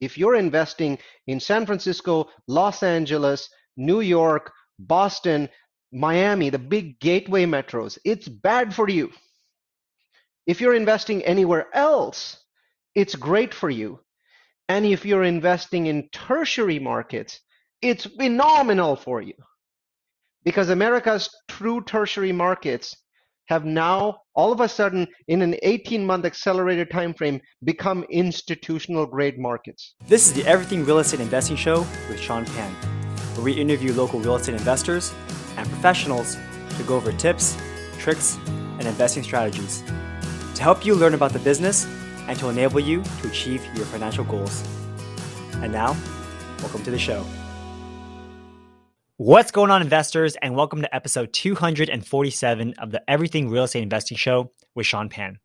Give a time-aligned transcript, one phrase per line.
[0.00, 5.48] If you're investing in San Francisco, Los Angeles, New York, Boston,
[5.92, 9.10] Miami, the big gateway metros, it's bad for you.
[10.46, 12.38] If you're investing anywhere else,
[12.94, 14.00] it's great for you.
[14.68, 17.40] And if you're investing in tertiary markets,
[17.82, 19.34] it's phenomenal for you.
[20.44, 22.96] Because America's true tertiary markets
[23.50, 29.04] have now all of a sudden in an 18 month accelerated time frame become institutional
[29.04, 29.96] grade markets.
[30.06, 32.72] This is the Everything Real Estate Investing Show with Sean Pan,
[33.34, 35.12] where we interview local real estate investors
[35.56, 36.36] and professionals
[36.76, 37.56] to go over tips,
[37.98, 38.38] tricks,
[38.78, 39.82] and investing strategies
[40.54, 41.86] to help you learn about the business
[42.28, 44.62] and to enable you to achieve your financial goals.
[45.54, 45.96] And now,
[46.62, 47.26] welcome to the show.
[49.22, 54.16] What's going on, investors, and welcome to episode 247 of the Everything Real Estate Investing
[54.16, 55.40] Show with Sean Pan.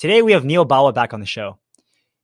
[0.00, 1.60] Today, we have Neal Bawa back on the show.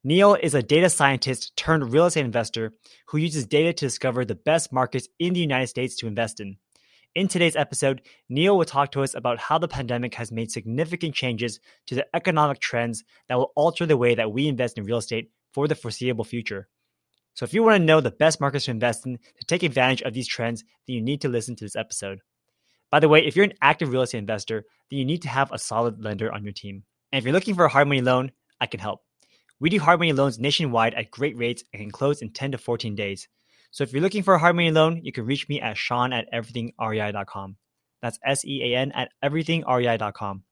[0.03, 2.73] Neal is a data scientist turned real estate investor
[3.07, 6.57] who uses data to discover the best markets in the United States to invest in.
[7.15, 11.15] In today's episode, Neal will talk to us about how the pandemic has made significant
[11.15, 14.99] changes to the economic trends that will alter the way that we invest in real
[14.99, 16.67] estate for the foreseeable future.
[17.35, 20.03] So if you want to know the best markets to invest in to take advantage
[20.03, 22.21] of these trends, then you need to listen to this episode.
[22.91, 25.53] By the way, if you're an active real estate investor, then you need to have
[25.53, 26.83] a solid lender on your team.
[27.13, 29.01] And if you're looking for a hard money loan, I can help.
[29.61, 32.59] We do hard money loans nationwide at great rates and can close in 10 to
[32.59, 33.29] 14 days.
[33.71, 36.13] So if you're looking for a hard money loan, you can reach me at Sean
[36.13, 37.57] at everythingrei.com.
[38.03, 40.43] That's S E A N at everythingrei.com.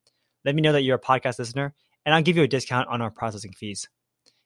[0.45, 1.75] Let me know that you're a podcast listener,
[2.07, 3.89] and I'll give you a discount on our processing fees.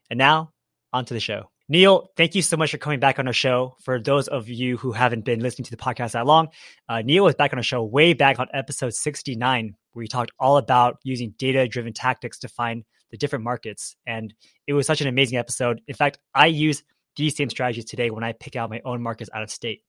[0.08, 0.52] And now,
[0.92, 1.50] on to the show.
[1.72, 3.76] Neal, thank you so much for coming back on our show.
[3.80, 6.48] For those of you who haven't been listening to the podcast that long,
[6.86, 10.32] uh, Neal was back on our show way back on episode 69, where we talked
[10.38, 13.96] all about using data driven tactics to find the different markets.
[14.06, 14.34] And
[14.66, 15.80] it was such an amazing episode.
[15.88, 16.82] In fact, I use
[17.16, 19.80] these same strategies today when I pick out my own markets out of state.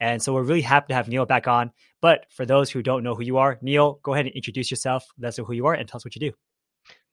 [0.00, 1.70] And so we're really happy to have Neal back on.
[2.02, 5.06] But for those who don't know who you are, Neal, go ahead and introduce yourself.
[5.16, 6.32] Let us know who you are and tell us what you do.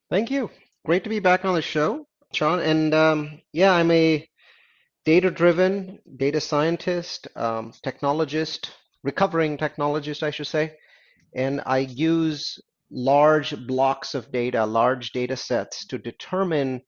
[0.10, 0.50] Thank you.
[0.84, 2.08] Great to be back on the show.
[2.34, 2.60] Sean.
[2.60, 4.28] And um, yeah, I'm a
[5.06, 8.70] data driven data scientist, um, technologist,
[9.04, 10.74] recovering technologist, I should say.
[11.36, 12.60] And I use
[12.92, 16.82] large blocks of data, large data sets to determine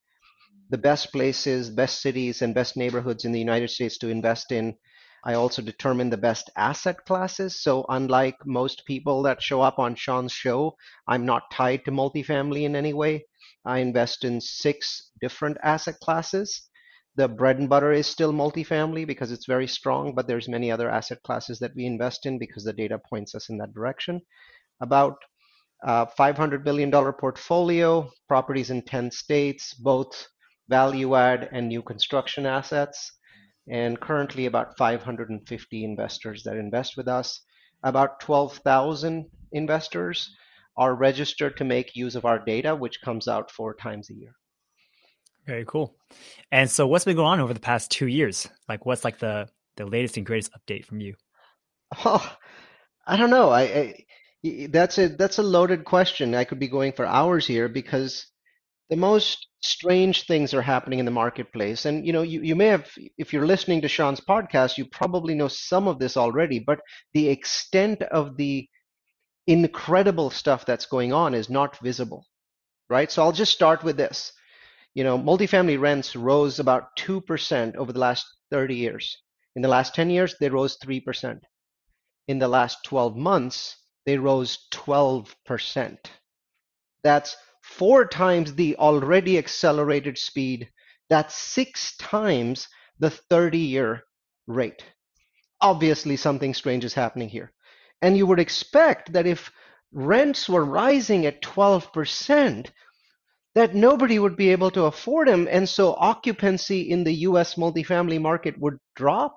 [0.70, 4.76] the best places, best cities, and best neighborhoods in the United States to invest in.
[5.24, 7.60] I also determine the best asset classes.
[7.62, 10.76] So, unlike most people that show up on Sean's show,
[11.06, 13.24] I'm not tied to multifamily in any way.
[13.64, 16.68] I invest in six different asset classes.
[17.16, 20.88] The bread and butter is still multifamily because it's very strong, but there's many other
[20.88, 24.22] asset classes that we invest in because the data points us in that direction.
[24.80, 25.16] About
[25.84, 30.28] uh, $500 billion portfolio, properties in 10 states, both
[30.68, 33.12] value add and new construction assets,
[33.68, 37.42] and currently about 550 investors that invest with us.
[37.82, 40.30] About 12,000 investors
[40.76, 44.34] are registered to make use of our data, which comes out four times a year.
[45.46, 45.96] Very cool.
[46.52, 48.48] And so, what's been going on over the past two years?
[48.68, 51.14] Like, what's like the the latest and greatest update from you?
[52.04, 52.36] Oh,
[53.06, 53.50] I don't know.
[53.50, 56.34] I, I that's a that's a loaded question.
[56.34, 58.26] I could be going for hours here because
[58.90, 61.84] the most strange things are happening in the marketplace.
[61.84, 65.34] And you know, you, you may have, if you're listening to Sean's podcast, you probably
[65.34, 66.80] know some of this already, but
[67.14, 68.68] the extent of the
[69.46, 72.26] incredible stuff that's going on is not visible,
[72.88, 73.10] right?
[73.10, 74.32] So I'll just start with this.
[74.94, 79.16] You know, multifamily rents rose about 2% over the last 30 years.
[79.56, 81.40] In the last 10 years, they rose 3%.
[82.28, 85.98] In the last 12 months, they rose 12%.
[87.02, 90.68] That's four times the already accelerated speed.
[91.08, 92.68] That's six times
[92.98, 94.04] the 30 year
[94.46, 94.84] rate.
[95.60, 97.52] Obviously, something strange is happening here.
[98.02, 99.50] And you would expect that if
[99.92, 102.70] rents were rising at 12%,
[103.54, 105.48] that nobody would be able to afford them.
[105.50, 109.36] And so occupancy in the US multifamily market would drop.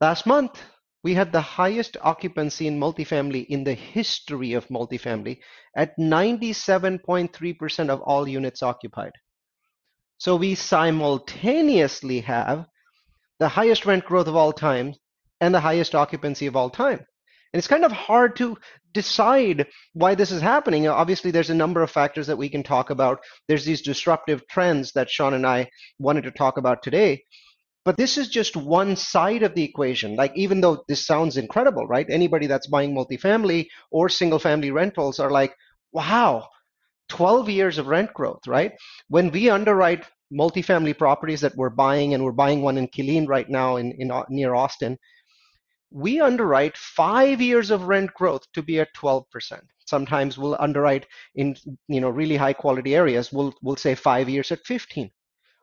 [0.00, 0.60] Last month,
[1.02, 5.40] we had the highest occupancy in multifamily in the history of multifamily
[5.76, 9.12] at 97.3% of all units occupied.
[10.16, 12.66] So we simultaneously have
[13.38, 14.94] the highest rent growth of all time
[15.44, 16.98] and the highest occupancy of all time.
[16.98, 18.56] And it's kind of hard to
[18.94, 20.88] decide why this is happening.
[20.88, 23.20] Obviously, there's a number of factors that we can talk about.
[23.46, 25.68] There's these disruptive trends that Sean and I
[25.98, 27.22] wanted to talk about today.
[27.84, 30.16] But this is just one side of the equation.
[30.16, 32.06] Like, even though this sounds incredible, right?
[32.08, 35.54] Anybody that's buying multifamily or single family rentals are like,
[35.92, 36.48] wow,
[37.10, 38.72] 12 years of rent growth, right?
[39.08, 43.48] When we underwrite multifamily properties that we're buying, and we're buying one in Killeen right
[43.48, 44.98] now in, in near Austin,
[45.94, 49.60] we underwrite five years of rent growth to be at 12%.
[49.86, 51.06] Sometimes we'll underwrite
[51.36, 51.56] in
[51.86, 53.32] you know really high quality areas.
[53.32, 55.10] We'll we'll say five years at 15.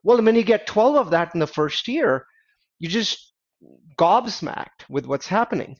[0.03, 2.25] Well, when you get 12 of that in the first year,
[2.79, 3.33] you just
[3.99, 5.77] gobsmacked with what's happening.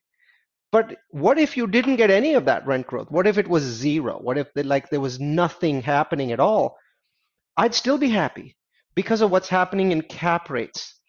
[0.72, 3.10] But what if you didn't get any of that rent growth?
[3.10, 4.20] What if it was zero?
[4.20, 6.78] What if like there was nothing happening at all?
[7.56, 8.58] I'd still be happy
[8.96, 11.00] because of what's happening in cap rates.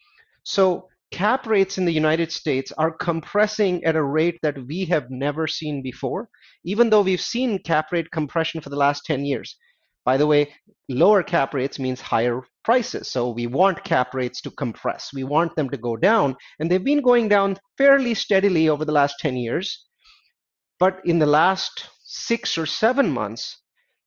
[0.44, 5.11] So cap rates in the United States are compressing at a rate that we have
[5.11, 6.29] never seen before,
[6.64, 9.56] even though we've seen cap rate compression for the last 10 years.
[10.05, 10.53] By the way,
[10.88, 13.09] lower cap rates means higher prices.
[13.09, 15.11] So we want cap rates to compress.
[15.14, 16.37] We want them to go down.
[16.59, 19.87] And they've been going down fairly steadily over the last 10 years.
[20.81, 23.58] But in the last six or seven months,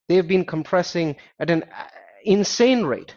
[0.10, 1.88] they've been compressing at an uh,
[2.26, 3.16] insane rate.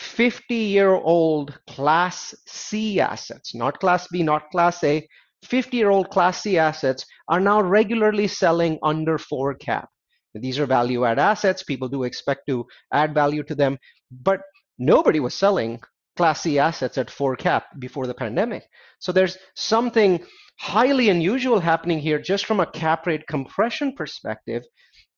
[0.00, 5.06] 50 year old Class C assets, not Class B, not Class A,
[5.44, 9.90] 50 year old Class C assets are now regularly selling under 4 cap.
[10.34, 11.62] These are value add assets.
[11.62, 13.76] People do expect to add value to them,
[14.10, 14.40] but
[14.78, 15.80] nobody was selling
[16.16, 18.64] Class C assets at 4 cap before the pandemic.
[19.00, 20.24] So there's something
[20.58, 24.62] highly unusual happening here just from a cap rate compression perspective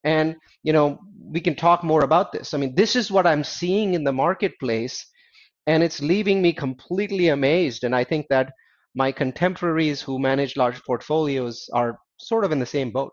[0.05, 2.55] and you know, we can talk more about this.
[2.55, 5.07] I mean, this is what I'm seeing in the marketplace,
[5.67, 7.85] and it's leaving me completely amazed.
[7.85, 8.53] And I think that
[8.95, 13.13] my contemporaries who manage large portfolios are sort of in the same boat.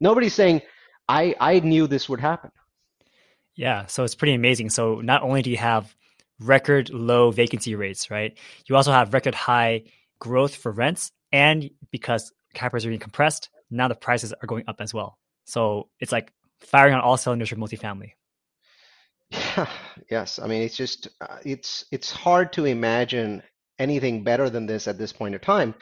[0.00, 0.62] Nobody's saying,
[1.08, 2.50] I, I knew this would happen.
[3.56, 4.70] Yeah, so it's pretty amazing.
[4.70, 5.94] So not only do you have
[6.38, 8.36] record low vacancy rates, right?
[8.68, 9.84] You also have record high
[10.18, 14.64] growth for rents, and because cap rates are being compressed, now the prices are going
[14.68, 15.18] up as well.
[15.46, 18.12] So it's like firing on all cylinders for multifamily.
[19.30, 19.68] Yeah,
[20.10, 20.38] yes.
[20.38, 23.42] I mean, it's just uh, it's it's hard to imagine
[23.78, 25.74] anything better than this at this point in time,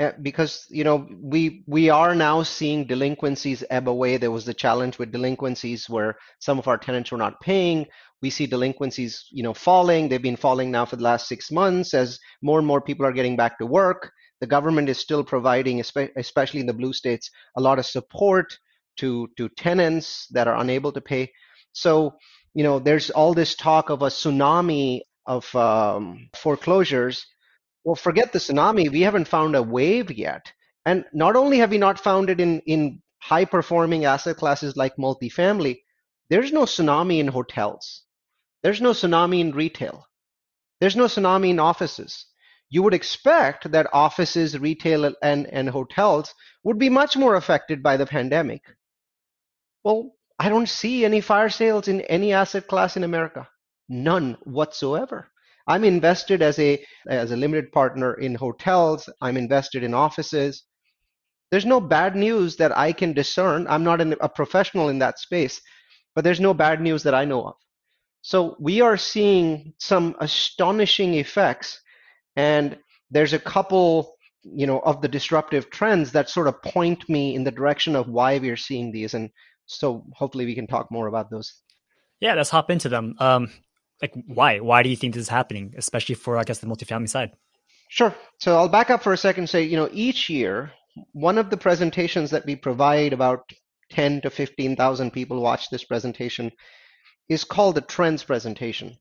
[0.00, 4.16] uh, because you know we we are now seeing delinquencies ebb away.
[4.16, 7.86] There was the challenge with delinquencies where some of our tenants were not paying.
[8.22, 10.08] We see delinquencies, you know, falling.
[10.08, 13.12] They've been falling now for the last six months as more and more people are
[13.12, 14.10] getting back to work.
[14.40, 18.58] The government is still providing, especially in the blue states, a lot of support
[18.96, 21.32] to to tenants that are unable to pay.
[21.72, 22.14] So
[22.56, 27.26] you know, there's all this talk of a tsunami of um, foreclosures.
[27.84, 28.90] Well, forget the tsunami.
[28.90, 30.50] We haven't found a wave yet.
[30.86, 34.96] And not only have we not found it in, in high performing asset classes like
[34.96, 35.80] multifamily,
[36.30, 38.04] there's no tsunami in hotels.
[38.62, 40.06] There's no tsunami in retail.
[40.80, 42.24] There's no tsunami in offices.
[42.70, 46.32] You would expect that offices, retail, and, and hotels
[46.64, 48.62] would be much more affected by the pandemic.
[49.86, 53.46] Well, I don't see any fire sales in any asset class in America.
[53.88, 55.30] None whatsoever.
[55.68, 59.08] I'm invested as a as a limited partner in hotels.
[59.20, 60.64] I'm invested in offices.
[61.52, 63.68] There's no bad news that I can discern.
[63.68, 65.60] I'm not a professional in that space,
[66.16, 67.54] but there's no bad news that I know of.
[68.22, 71.80] So we are seeing some astonishing effects,
[72.34, 72.76] and
[73.12, 77.44] there's a couple, you know, of the disruptive trends that sort of point me in
[77.44, 79.14] the direction of why we're seeing these.
[79.14, 79.30] And
[79.66, 81.60] so hopefully we can talk more about those.
[82.20, 83.14] Yeah, let's hop into them.
[83.18, 83.50] Um,
[84.00, 84.60] like why?
[84.60, 87.32] Why do you think this is happening, especially for I guess the multifamily side?
[87.88, 88.14] Sure.
[88.38, 90.72] So I'll back up for a second and say, you know, each year,
[91.12, 93.50] one of the presentations that we provide about
[93.90, 96.50] 10 to 15,000 people watch this presentation
[97.28, 98.96] is called the trends presentation.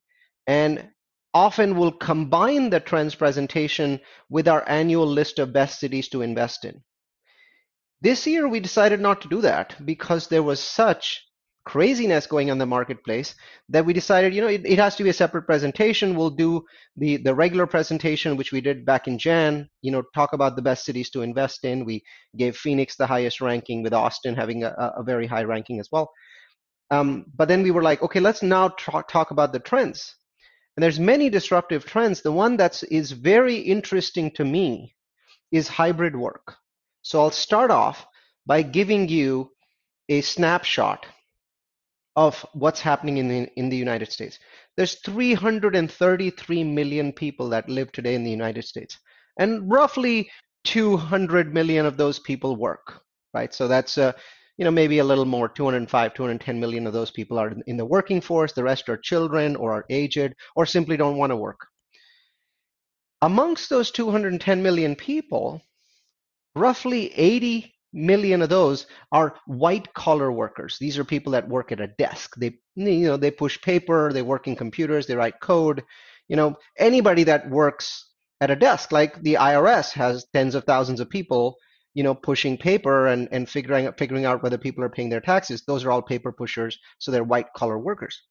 [0.48, 0.89] And
[1.34, 6.65] often we'll combine the trends presentation with our annual list of best cities to invest
[6.65, 6.81] in.
[8.05, 11.25] This year, we decided not to do that because there was such
[11.65, 13.33] craziness going on the marketplace
[13.69, 16.15] that we decided, you know, it, it, has to be a separate presentation.
[16.15, 16.63] We'll do
[16.95, 19.67] the the regular presentation, which we did back in Jan.
[19.81, 21.83] You know, talk about the best cities to invest in.
[21.83, 22.03] We
[22.38, 26.12] gave Phoenix the highest ranking, with Austin having a, a very high ranking as well.
[26.91, 30.13] Um, but then we were like, okay, let's now talk, talk about the trends.
[30.77, 32.21] And there's many disruptive trends.
[32.21, 34.93] The one that is very interesting to me
[35.51, 36.57] is hybrid work.
[37.05, 38.03] So I'll start off
[38.47, 39.51] by giving you
[40.09, 41.05] a snapshot
[42.15, 44.39] of what's happening in the, in the United States.
[44.75, 48.97] There's 333 million people that live today in the United States,
[49.38, 50.31] and roughly
[50.63, 53.03] 200 million of those people work,
[53.35, 53.53] right?
[53.53, 54.13] So that's uh,
[54.57, 57.85] you know maybe a little more 205 210 million of those people are in the
[57.85, 61.67] working force the rest are children or are aged or simply don't want to work
[63.21, 65.62] amongst those 210 million people
[66.55, 70.77] roughly 80 million of those are white collar workers.
[70.79, 72.35] These are people that work at a desk.
[72.38, 75.83] They you know they push paper, they work in computers, they write code.
[76.27, 78.09] You know anybody that works
[78.41, 81.55] at a desk, like the IRS has tens of thousands of people,
[81.93, 85.21] you know, pushing paper and, and figuring out figuring out whether people are paying their
[85.21, 85.63] taxes.
[85.65, 88.21] Those are all paper pushers, so they're white collar workers.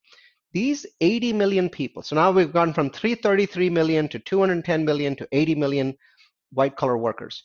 [0.53, 2.03] These 80 million people.
[2.03, 5.95] So now we've gone from 333 million to 210 million to 80 million
[6.53, 7.43] white collar workers.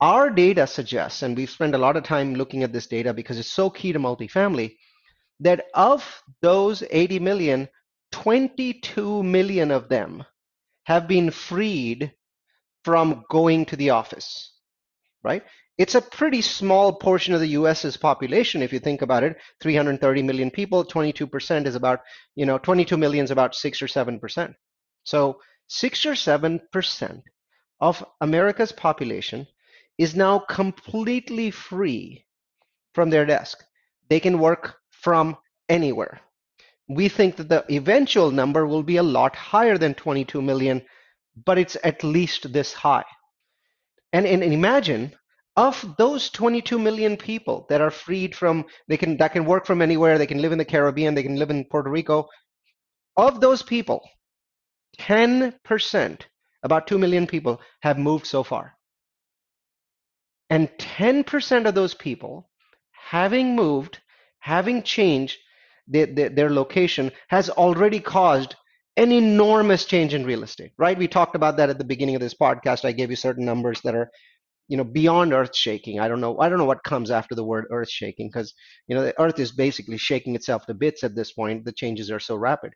[0.00, 3.38] Our data suggests, and we've spent a lot of time looking at this data because
[3.38, 4.76] it's so key to multifamily,
[5.40, 7.68] that of those 80 million,
[8.12, 10.24] 22 million of them
[10.84, 12.12] have been freed
[12.84, 14.52] from going to the office,
[15.24, 15.42] right?
[15.78, 19.36] It's a pretty small portion of the US's population if you think about it.
[19.60, 22.00] 330 million people, 22% is about,
[22.34, 24.54] you know, 22 million is about 6 or 7%.
[25.04, 27.22] So 6 or 7%
[27.80, 29.46] of America's population
[29.98, 32.24] is now completely free
[32.94, 33.62] from their desk.
[34.08, 35.36] They can work from
[35.68, 36.20] anywhere.
[36.88, 40.82] We think that the eventual number will be a lot higher than 22 million,
[41.44, 43.04] but it's at least this high.
[44.12, 45.12] And, and, imagine
[45.56, 49.82] of those 22 million people that are freed from they can that can work from
[49.82, 52.28] anywhere, they can live in the Caribbean, they can live in Puerto Rico.
[53.16, 54.08] Of those people,
[55.00, 56.20] 10%,
[56.62, 58.75] about 2 million people have moved so far.
[60.50, 62.48] And 10% of those people,
[62.92, 64.00] having moved,
[64.38, 65.38] having changed
[65.88, 68.54] their, their, their, location, has already caused
[68.96, 70.96] an enormous change in real estate, right?
[70.96, 72.84] We talked about that at the beginning of this podcast.
[72.84, 74.10] I gave you certain numbers that are,
[74.68, 76.00] you know, beyond earth shaking.
[76.00, 76.38] I don't know.
[76.38, 78.54] I don't know what comes after the word earth shaking because,
[78.88, 81.64] you know, the earth is basically shaking itself to bits at this point.
[81.64, 82.72] The changes are so rapid.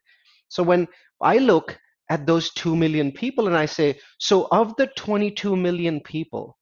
[0.48, 0.88] So when
[1.20, 1.78] I look
[2.10, 6.58] at those 2 million people and I say, so of the 22 million people,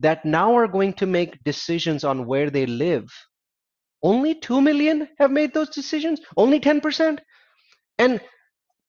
[0.00, 3.08] that now are going to make decisions on where they live.
[4.02, 6.20] Only 2 million have made those decisions?
[6.36, 7.18] Only 10%?
[7.98, 8.20] And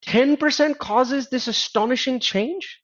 [0.05, 2.81] 10% causes this astonishing change?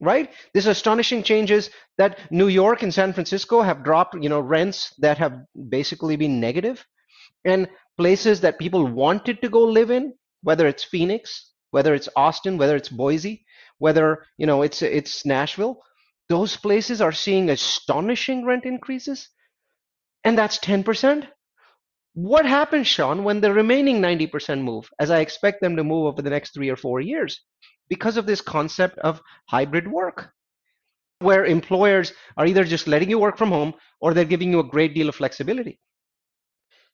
[0.00, 0.30] Right?
[0.52, 4.92] This astonishing change is that New York and San Francisco have dropped, you know, rents
[4.98, 5.34] that have
[5.68, 6.84] basically been negative,
[7.44, 12.58] and places that people wanted to go live in, whether it's Phoenix, whether it's Austin,
[12.58, 13.44] whether it's Boise,
[13.78, 15.80] whether you know it's it's Nashville,
[16.28, 19.28] those places are seeing astonishing rent increases,
[20.24, 21.26] and that's 10%.
[22.14, 26.22] What happens, Sean, when the remaining 90% move, as I expect them to move over
[26.22, 27.40] the next three or four years,
[27.88, 30.32] because of this concept of hybrid work,
[31.20, 34.64] where employers are either just letting you work from home or they're giving you a
[34.64, 35.78] great deal of flexibility.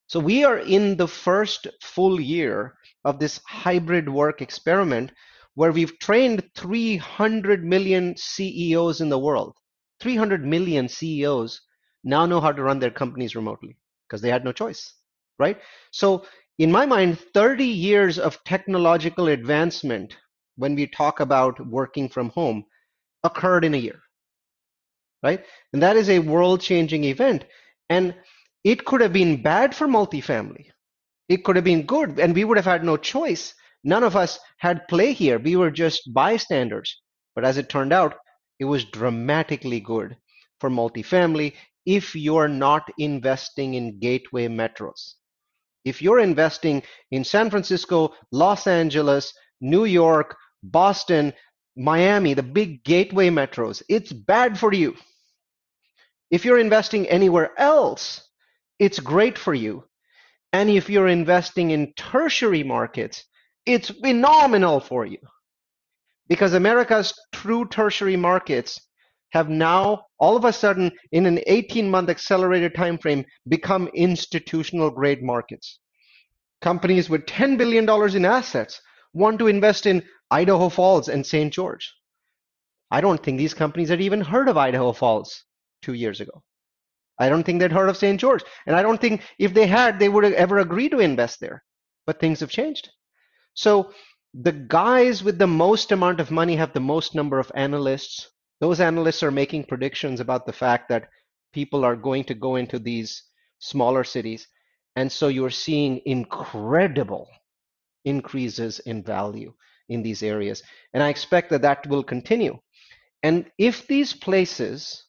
[0.06, 5.12] So we are in the first full year of this hybrid work experiment
[5.58, 9.56] where we've trained 300 million CEOs in the world.
[9.98, 11.62] 300 million CEOs
[12.04, 14.94] now know how to run their companies remotely because they had no choice,
[15.40, 15.58] right?
[15.90, 16.24] So,
[16.60, 20.16] in my mind, 30 years of technological advancement
[20.54, 22.64] when we talk about working from home
[23.24, 24.00] occurred in a year,
[25.24, 25.44] right?
[25.72, 27.46] And that is a world changing event.
[27.90, 28.14] And
[28.62, 30.66] it could have been bad for multifamily.
[31.28, 34.38] It could have been good, and we would have had no choice None of us
[34.58, 35.38] had play here.
[35.38, 37.00] We were just bystanders.
[37.34, 38.16] But as it turned out,
[38.58, 40.16] it was dramatically good
[40.60, 41.54] for multifamily
[41.86, 45.14] if you're not investing in gateway metros.
[45.84, 51.32] If you're investing in San Francisco, Los Angeles, New York, Boston,
[51.76, 54.96] Miami, the big gateway metros, it's bad for you.
[56.30, 58.28] If you're investing anywhere else,
[58.78, 59.84] it's great for you.
[60.52, 63.24] And if you're investing in tertiary markets,
[63.68, 65.18] it's phenomenal for you.
[66.26, 68.80] Because America's true tertiary markets
[69.32, 74.90] have now all of a sudden in an 18 month accelerated time frame become institutional
[74.90, 75.80] grade markets.
[76.62, 78.80] Companies with 10 billion dollars in assets
[79.12, 81.92] want to invest in idaho falls and st george.
[82.90, 85.44] I don't think these companies had even heard of idaho falls
[85.82, 86.42] two years ago.
[87.18, 88.42] I don't think they'd heard of st george.
[88.66, 91.62] And i don't think if they had they would have ever agreed to invest there.
[92.06, 92.88] But things have changed
[93.58, 93.90] so
[94.34, 98.30] the guys with the most amount of money have the most number of analysts.
[98.60, 101.08] Those analysts are making predictions about the fact that
[101.52, 103.20] people are going to go into these
[103.58, 104.46] smaller cities.
[104.94, 107.28] And so you're seeing incredible
[108.04, 109.52] increases in value
[109.88, 110.62] in these areas.
[110.94, 112.60] And I expect that that will continue.
[113.24, 115.04] And if these places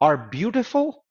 [0.00, 1.04] are beautiful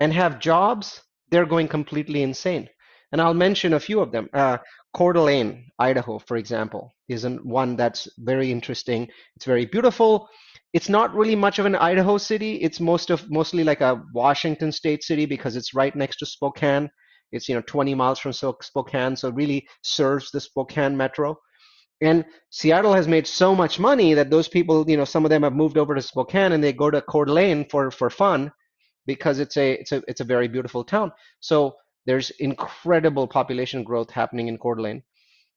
[0.00, 2.68] and have jobs, they're going completely insane.
[3.12, 4.28] And I'll mention a few of them.
[4.32, 4.58] Uh,
[4.94, 9.08] Coeur d'Alene, Idaho, for example, is one that's very interesting.
[9.36, 10.28] It's very beautiful.
[10.72, 12.56] it's not really much of an Idaho city.
[12.62, 16.90] It's most of mostly like a Washington state city because it's right next to Spokane.
[17.30, 21.36] It's you know 20 miles from Spokane, so really serves the Spokane metro.
[22.00, 25.44] And Seattle has made so much money that those people, you know, some of them
[25.44, 28.50] have moved over to Spokane and they go to Coeur d'Alene for for fun
[29.06, 31.12] because it's a it's a it's a very beautiful town.
[31.40, 35.02] So there's incredible population growth happening in Coeur d'Alene.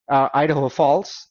[0.09, 1.27] Uh, Idaho Falls,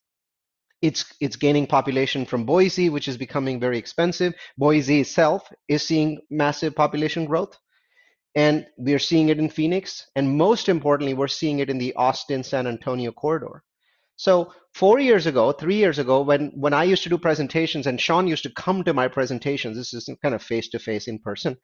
[0.83, 4.35] it's it's gaining population from Boise, which is becoming very expensive.
[4.59, 7.57] Boise itself is seeing massive population growth,
[8.35, 12.43] and we're seeing it in Phoenix, and most importantly, we're seeing it in the Austin
[12.43, 13.63] San Antonio corridor.
[14.17, 18.01] So four years ago, three years ago, when when I used to do presentations, and
[18.01, 21.19] Sean used to come to my presentations, this is kind of face to face in
[21.19, 21.57] person.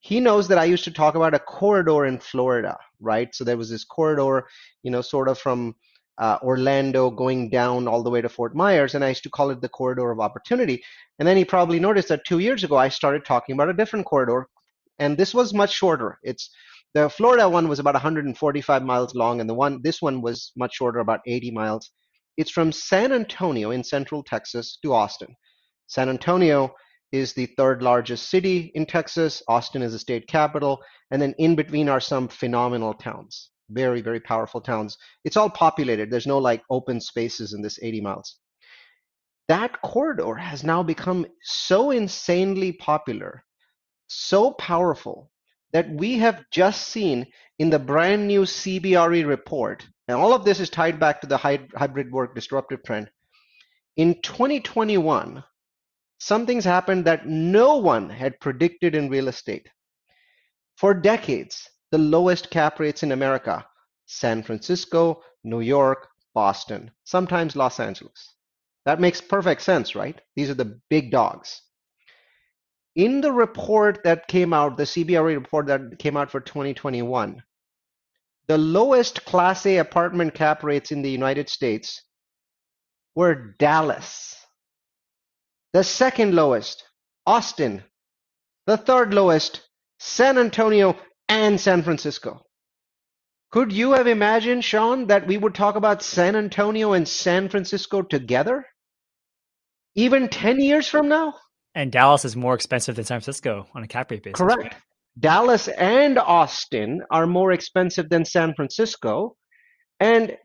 [0.00, 3.34] He knows that I used to talk about a corridor in Florida, right?
[3.34, 4.46] So there was this corridor,
[4.82, 5.74] you know, sort of from
[6.18, 9.50] uh, Orlando going down all the way to Fort Myers, and I used to call
[9.50, 10.82] it the corridor of opportunity.
[11.18, 14.06] And then he probably noticed that two years ago I started talking about a different
[14.06, 14.48] corridor,
[14.98, 16.18] and this was much shorter.
[16.22, 16.50] It's
[16.94, 20.76] the Florida one was about 145 miles long, and the one this one was much
[20.76, 21.90] shorter, about 80 miles.
[22.36, 25.36] It's from San Antonio in central Texas to Austin.
[25.88, 26.74] San Antonio
[27.12, 29.42] is the third largest city in Texas.
[29.48, 34.20] Austin is the state capital, and then in between are some phenomenal towns very very
[34.20, 34.96] powerful towns.
[35.24, 36.10] It's all populated.
[36.10, 38.36] There's no like open spaces in this 80 miles.
[39.48, 43.44] That corridor has now become so insanely popular
[44.08, 45.30] so powerful
[45.72, 47.26] that we have just seen
[47.58, 51.36] in the brand new CBRE report and all of this is tied back to the
[51.36, 53.10] hybrid work disruptive trend.
[53.96, 55.42] In 2021
[56.18, 59.68] something's happened that no one had predicted in real estate
[60.76, 63.66] for decades the lowest cap rates in America
[64.06, 68.34] San Francisco, New York, Boston, sometimes Los Angeles.
[68.84, 70.20] That makes perfect sense, right?
[70.36, 71.60] These are the big dogs.
[72.94, 77.42] In the report that came out, the CBRE report that came out for 2021,
[78.46, 82.02] the lowest Class A apartment cap rates in the United States
[83.16, 84.45] were Dallas.
[85.76, 86.84] The second lowest,
[87.26, 87.84] Austin.
[88.64, 89.60] The third lowest,
[89.98, 90.96] San Antonio
[91.28, 92.46] and San Francisco.
[93.50, 98.00] Could you have imagined, Sean, that we would talk about San Antonio and San Francisco
[98.00, 98.64] together?
[99.94, 101.34] Even 10 years from now?
[101.74, 104.38] And Dallas is more expensive than San Francisco on a cap rate basis.
[104.38, 104.62] Correct.
[104.62, 104.74] Right?
[105.18, 109.36] Dallas and Austin are more expensive than San Francisco.
[110.00, 110.38] And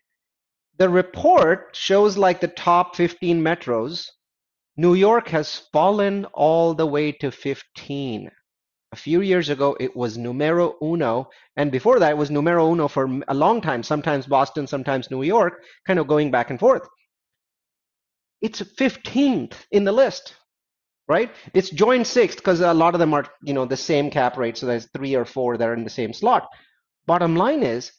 [0.78, 4.08] the report shows like the top 15 metros.
[4.78, 8.32] New York has fallen all the way to 15.
[8.94, 12.88] A few years ago, it was numero uno, and before that, it was numero uno
[12.88, 16.88] for a long time, sometimes Boston, sometimes New York, kind of going back and forth.
[18.42, 20.36] It's 15th in the list,
[21.08, 21.32] right?
[21.54, 24.58] It's joined sixth because a lot of them are, you know, the same cap rate,
[24.58, 26.48] so there's three or four that are in the same slot.
[27.06, 27.92] Bottom line is,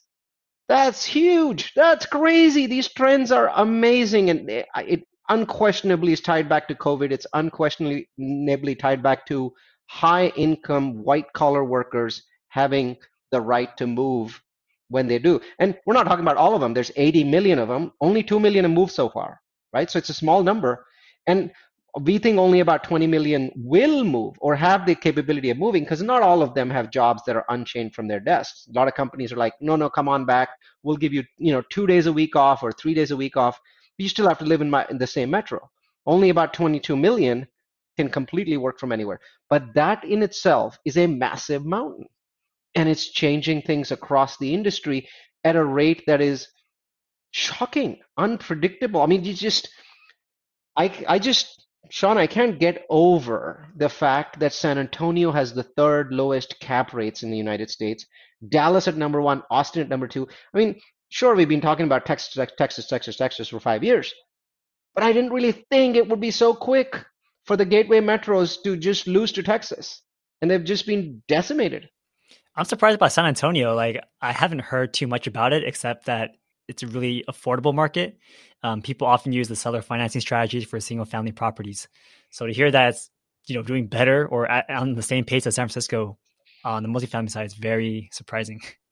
[0.69, 1.73] that's huge.
[1.75, 2.67] That's crazy.
[2.67, 7.11] These trends are amazing, and eh, it, it unquestionably is tied back to COVID.
[7.11, 9.53] It's unquestionably tied back to
[9.87, 12.97] high income white collar workers having
[13.31, 14.41] the right to move
[14.89, 15.41] when they do.
[15.59, 16.73] And we're not talking about all of them.
[16.73, 17.91] There's 80 million of them.
[17.99, 19.41] Only 2 million have moved so far,
[19.73, 19.89] right?
[19.89, 20.85] So it's a small number.
[21.25, 21.51] And
[22.01, 26.01] we think only about 20 million will move or have the capability of moving because
[26.01, 28.67] not all of them have jobs that are unchained from their desks.
[28.67, 30.49] A lot of companies are like, no, no, come on back.
[30.81, 33.37] We'll give you, you know, two days a week off or three days a week
[33.37, 33.59] off.
[33.97, 35.69] But you still have to live in, my, in the same metro.
[36.05, 37.47] Only about 22 million
[37.97, 39.19] can completely work from anywhere.
[39.49, 42.07] But that in itself is a massive mountain.
[42.75, 45.07] And it's changing things across the industry
[45.43, 46.47] at a rate that is
[47.31, 49.01] shocking, unpredictable.
[49.01, 49.69] I mean, you just,
[50.75, 55.63] I, I just, Sean, I can't get over the fact that San Antonio has the
[55.63, 58.05] third lowest cap rates in the United States,
[58.49, 60.27] Dallas at number one, Austin at number two.
[60.53, 60.79] I mean,
[61.13, 64.13] sure, we've been talking about Texas, Texas, Texas, Texas for five years,
[64.95, 67.05] but I didn't really think it would be so quick
[67.45, 70.01] for the gateway metros to just lose to Texas,
[70.41, 71.87] and they've just been decimated.
[72.55, 73.75] I'm surprised about San Antonio.
[73.75, 76.31] Like I haven't heard too much about it, except that
[76.67, 78.17] it's a really affordable market.
[78.63, 81.87] Um, people often use the seller financing strategies for single family properties.
[82.31, 83.11] So to hear that it's
[83.45, 86.17] you know doing better or at, on the same pace as San Francisco
[86.65, 88.61] on the multifamily side is very surprising.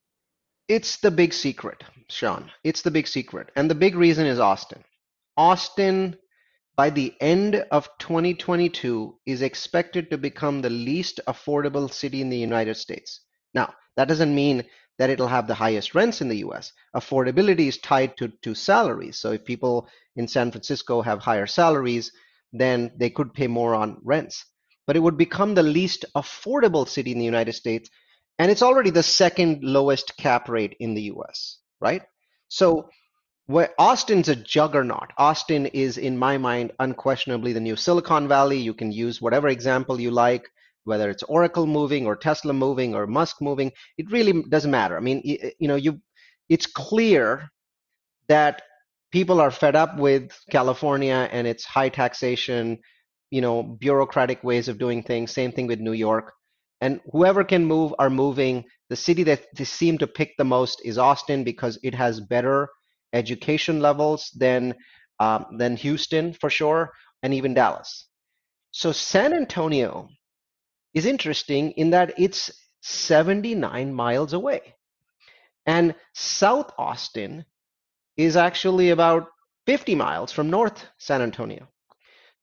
[0.67, 2.51] It's the big secret, Sean.
[2.63, 4.83] It's the big secret, and the big reason is Austin.
[5.37, 6.17] Austin
[6.75, 12.37] by the end of 2022 is expected to become the least affordable city in the
[12.37, 13.21] United States.
[13.53, 14.63] Now, that doesn't mean
[14.97, 16.71] that it'll have the highest rents in the US.
[16.95, 19.19] Affordability is tied to, to salaries.
[19.19, 22.11] So if people in San Francisco have higher salaries,
[22.53, 24.45] then they could pay more on rents.
[24.87, 27.89] But it would become the least affordable city in the United States.
[28.41, 32.01] And it's already the second lowest cap rate in the US, right?
[32.47, 32.89] So
[33.45, 35.11] where Austin's a juggernaut.
[35.15, 38.57] Austin is, in my mind, unquestionably the new Silicon Valley.
[38.57, 40.49] You can use whatever example you like,
[40.85, 43.73] whether it's Oracle moving or Tesla moving or Musk moving.
[43.99, 44.97] It really doesn't matter.
[44.97, 46.01] I mean, you know, you
[46.49, 47.51] it's clear
[48.27, 48.63] that
[49.11, 52.79] people are fed up with California and its high taxation,
[53.29, 55.29] you know, bureaucratic ways of doing things.
[55.29, 56.33] Same thing with New York.
[56.81, 58.65] And whoever can move are moving.
[58.89, 62.69] The city that they seem to pick the most is Austin because it has better
[63.13, 64.75] education levels than
[65.19, 66.91] um, than Houston for sure,
[67.21, 68.07] and even Dallas.
[68.71, 70.09] So San Antonio
[70.95, 72.49] is interesting in that it's
[72.81, 74.73] 79 miles away,
[75.67, 77.45] and South Austin
[78.17, 79.27] is actually about
[79.67, 81.67] 50 miles from North San Antonio.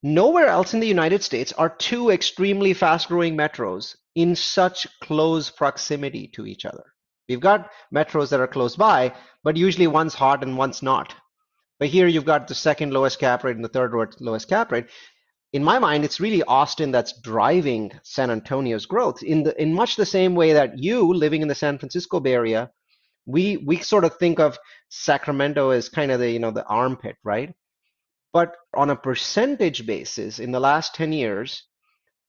[0.03, 5.49] Nowhere else in the United States are two extremely fast growing metros in such close
[5.49, 6.83] proximity to each other.
[7.29, 11.15] We've got metros that are close by, but usually one's hot and one's not.
[11.79, 14.87] But here you've got the second lowest cap rate and the third lowest cap rate.
[15.53, 19.95] In my mind, it's really Austin that's driving San Antonio's growth in the in much
[19.95, 22.73] the same way that you living in the San Francisco Bay Area,
[23.25, 27.15] we we sort of think of Sacramento as kind of the you know the armpit,
[27.23, 27.55] right?
[28.33, 31.68] But on a percentage basis, in the last 10 years,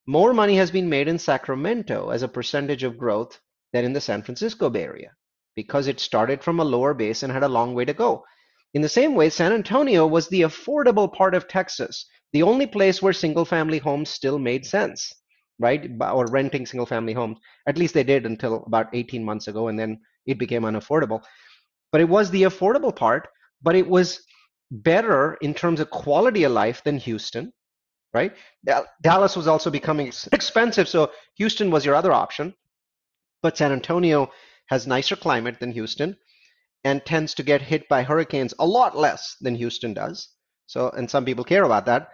[0.10, 3.40] more money has been made in Sacramento as a percentage of growth
[3.74, 5.12] than in the San Francisco Bay Area
[5.56, 8.24] because it started from a lower base and had a long way to go.
[8.74, 13.04] In the same way, San Antonio was the affordable part of Texas, the only place
[13.04, 15.14] where single family homes still made sense,
[15.60, 15.88] right?
[16.02, 17.38] Or renting single family homes.
[17.68, 21.22] At least they did until about 18 months ago, and then it became unaffordable.
[21.92, 23.28] But it was the affordable part,
[23.62, 24.24] but it was
[24.72, 27.54] better in terms of quality of life than Houston,
[28.14, 28.34] right?
[29.02, 32.54] Dallas was also becoming expensive, so Houston was your other option.
[33.42, 34.32] But San Antonio
[34.68, 36.18] has nicer climate than Houston
[36.84, 40.30] and tends to get hit by hurricanes a lot less than Houston does.
[40.68, 42.10] So, and some people care about that.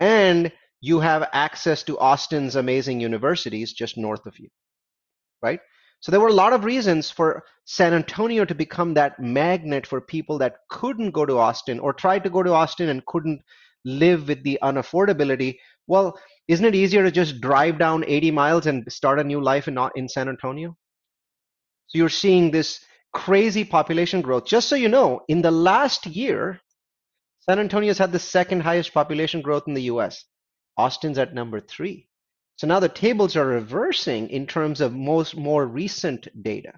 [0.00, 4.48] And you have access to Austin's amazing universities just north of you,
[5.42, 5.60] right?
[6.00, 10.00] So there were a lot of reasons for San Antonio to become that magnet for
[10.00, 13.40] people that couldn't go to Austin or tried to go to Austin and couldn't
[13.84, 15.58] live with the unaffordability.
[15.86, 16.18] Well,
[16.48, 19.78] isn't it easier to just drive down 80 miles and start a new life in,
[19.96, 20.76] in San Antonio?
[21.88, 24.46] So you're seeing this crazy population growth.
[24.46, 26.60] Just so you know, in the last year,
[27.40, 30.24] San Antonio's had the second highest population growth in the US.
[30.76, 32.08] Austin's at number three.
[32.56, 36.72] So now the tables are reversing in terms of most more recent data.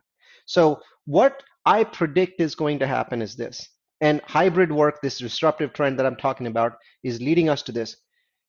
[0.47, 3.69] So what I predict is going to happen is this.
[4.01, 7.97] And hybrid work, this disruptive trend that I'm talking about, is leading us to this.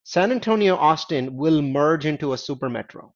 [0.03, 3.13] San Antonio Austin will merge into a super metro.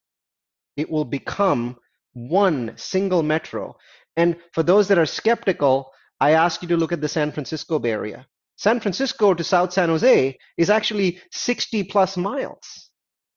[0.78, 1.78] It will become
[2.14, 3.76] one single metro.
[4.18, 7.80] And for those that are skeptical, I ask you to look at the San Francisco
[7.80, 8.28] Bay Area.
[8.58, 12.90] San Francisco to South San Jose is actually 60 plus miles,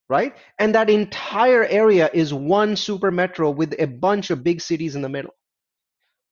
[0.08, 0.34] right?
[0.58, 5.02] And that entire area is one super metro with a bunch of big cities in
[5.02, 5.34] the middle.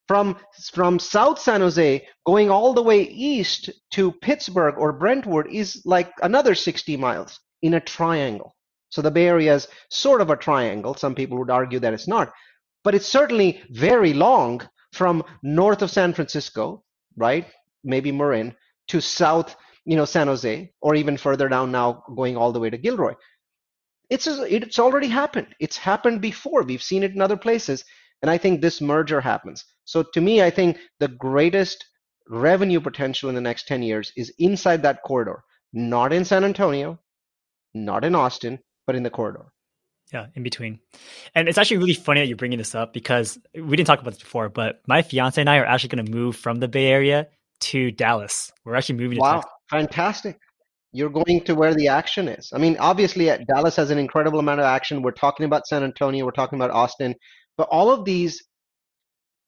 [0.07, 0.37] From,
[0.73, 6.11] from South San Jose going all the way east to Pittsburgh or Brentwood is like
[6.21, 8.55] another 60 miles in a triangle.
[8.89, 10.95] So the Bay Area is sort of a triangle.
[10.95, 12.33] Some people would argue that it's not,
[12.83, 14.61] but it's certainly very long
[14.91, 16.83] from north of San Francisco,
[17.15, 17.47] right?
[17.83, 18.53] Maybe Marin
[18.89, 22.69] to south, you know, San Jose, or even further down now, going all the way
[22.69, 23.13] to Gilroy.
[24.09, 25.55] It's it's already happened.
[25.61, 26.63] It's happened before.
[26.63, 27.85] We've seen it in other places.
[28.21, 29.63] And I think this merger happens.
[29.91, 31.85] So to me, I think the greatest
[32.29, 36.97] revenue potential in the next 10 years is inside that corridor, not in San Antonio,
[37.73, 39.47] not in Austin, but in the corridor.
[40.13, 40.79] Yeah, in between.
[41.35, 44.11] And it's actually really funny that you're bringing this up because we didn't talk about
[44.11, 46.87] this before, but my fiance and I are actually going to move from the Bay
[46.87, 47.27] Area
[47.71, 48.49] to Dallas.
[48.63, 49.51] We're actually moving to Wow, Texas.
[49.69, 50.39] fantastic.
[50.93, 52.49] You're going to where the action is.
[52.53, 55.01] I mean, obviously, uh, Dallas has an incredible amount of action.
[55.01, 57.13] We're talking about San Antonio, we're talking about Austin,
[57.57, 58.41] but all of these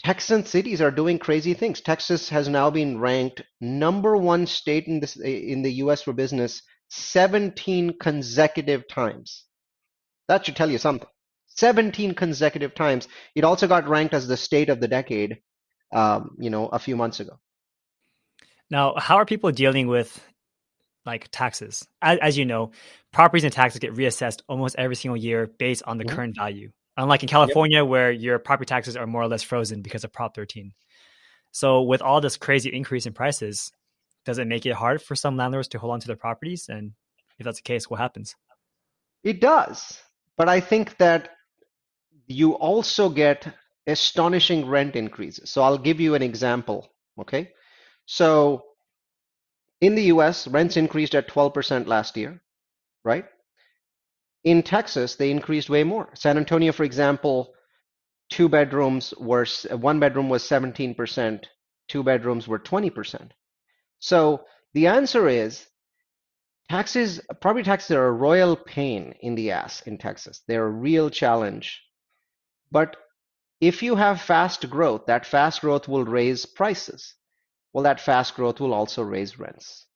[0.04, 1.80] Texan cities are doing crazy things.
[1.80, 6.02] Texas has now been ranked number one state in this in the U.S.
[6.02, 9.46] for business 17 consecutive times.
[10.28, 11.08] That should tell you something.
[11.48, 13.08] 17 consecutive times.
[13.36, 15.40] It also got ranked as the state of the decade,
[15.94, 17.40] um, you know, a few months ago.
[18.70, 20.20] Now, how are people dealing with
[21.06, 21.88] like taxes?
[22.02, 22.72] As, as you know,
[23.12, 26.10] properties and taxes get reassessed almost every single year based on the Mhm.
[26.10, 26.72] current value.
[26.98, 30.36] Unlike in California, where your property taxes are more or less frozen because of Prop
[30.36, 30.74] 13.
[31.52, 33.72] So, with all this crazy increase in prices,
[34.26, 36.70] does it make it hard for some landlords to hold on to their properties?
[36.70, 36.94] And
[37.40, 38.36] if that's the case, what happens?
[39.24, 40.00] It does.
[40.38, 41.30] But I think that
[42.28, 43.48] you also get
[43.88, 45.50] astonishing rent increases.
[45.50, 46.92] So I'll give you an example.
[47.20, 47.52] Okay.
[48.06, 48.64] So
[49.82, 52.42] in the US, rents increased at 12% last year,
[53.04, 53.26] right?
[54.44, 56.10] In Texas, they increased way more.
[56.16, 57.54] San Antonio, for example,
[58.30, 61.46] two bedrooms were one bedroom was 17%,
[61.88, 63.32] two bedrooms were 20%.
[64.00, 65.66] So the answer is
[66.70, 70.42] taxes, property taxes are a royal pain in the ass in Texas.
[70.48, 71.82] They're a real challenge.
[72.72, 72.98] But
[73.62, 77.14] if you have fast growth, that fast growth will raise prices.
[77.72, 79.88] Well, that fast growth will also raise rents.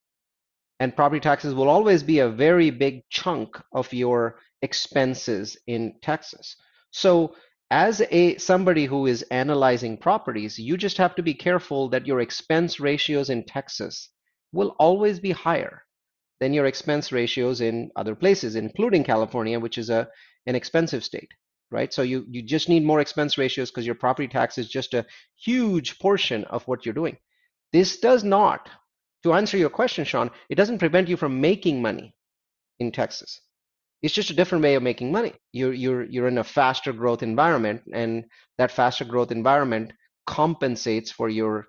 [0.79, 6.55] And property taxes will always be a very big chunk of your expenses in Texas.
[6.91, 7.35] So
[7.69, 12.21] as a somebody who is analyzing properties, you just have to be careful that your
[12.21, 14.09] expense ratios in Texas
[14.53, 15.83] will always be higher
[16.39, 20.07] than your expense ratios in other places, including California, which is a
[20.45, 21.31] an expensive state,
[21.71, 21.93] right?
[21.93, 25.05] So you you just need more expense ratios because your property tax is just a
[25.35, 27.17] huge portion of what you're doing.
[27.73, 28.69] This does not,
[29.23, 32.15] to answer your question, Sean, it doesn't prevent you from making money
[32.79, 33.41] in Texas.
[34.01, 35.33] It's just a different way of making money.
[35.53, 38.25] You're you're you're in a faster growth environment, and
[38.57, 39.91] that faster growth environment
[40.27, 41.65] compensates for your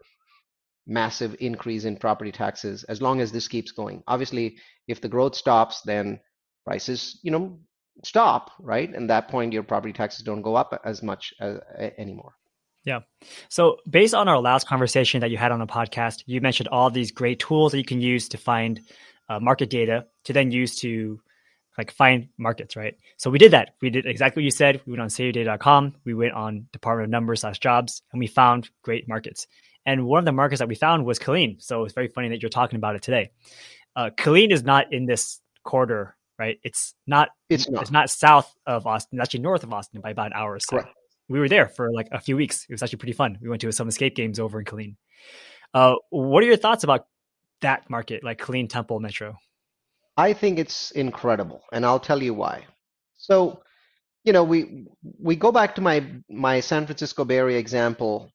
[0.87, 4.03] massive increase in property taxes as long as this keeps going.
[4.07, 4.57] Obviously,
[4.89, 6.19] if the growth stops, then
[6.67, 7.59] prices, you know,
[8.05, 8.95] stop, right?
[8.95, 12.35] And that point, your property taxes don't go up as much uh, as, anymore.
[12.89, 13.01] Yeah.
[13.51, 16.89] So, based on our last conversation that you had on the podcast, you mentioned all
[16.89, 18.81] these great tools that you can use to find
[19.29, 21.21] uh, market data to then use to
[21.77, 22.95] like find markets, right?
[23.19, 23.75] So we did that.
[23.83, 24.81] We did exactly what you said.
[24.87, 25.97] We went on savyordata.com.
[26.07, 29.47] We went on Department of Numbers slash jobs, and we found great markets.
[29.85, 31.63] And one of the markets that we found was Killeen.
[31.63, 33.33] So it's very funny that you're talking about it today.
[33.95, 36.59] Uh, Killeen is not in this corridor, right?
[36.63, 37.29] It's not.
[37.51, 37.83] It's not.
[37.83, 39.19] It's not south of Austin.
[39.19, 40.55] It's actually north of Austin by about an hour.
[40.55, 40.95] Or so Correct.
[41.29, 42.65] We were there for like a few weeks.
[42.69, 43.39] It was actually pretty fun.
[43.41, 44.97] We went to some escape games over in Killeen.
[45.75, 47.07] Uh, what are your thoughts about
[47.61, 49.37] that market, like Killeen Temple Metro?
[50.17, 52.67] I think it's incredible, and I'll tell you why.
[53.17, 53.63] So,
[54.25, 54.87] you know, we
[55.21, 58.33] we go back to my my San Francisco Bay Area example.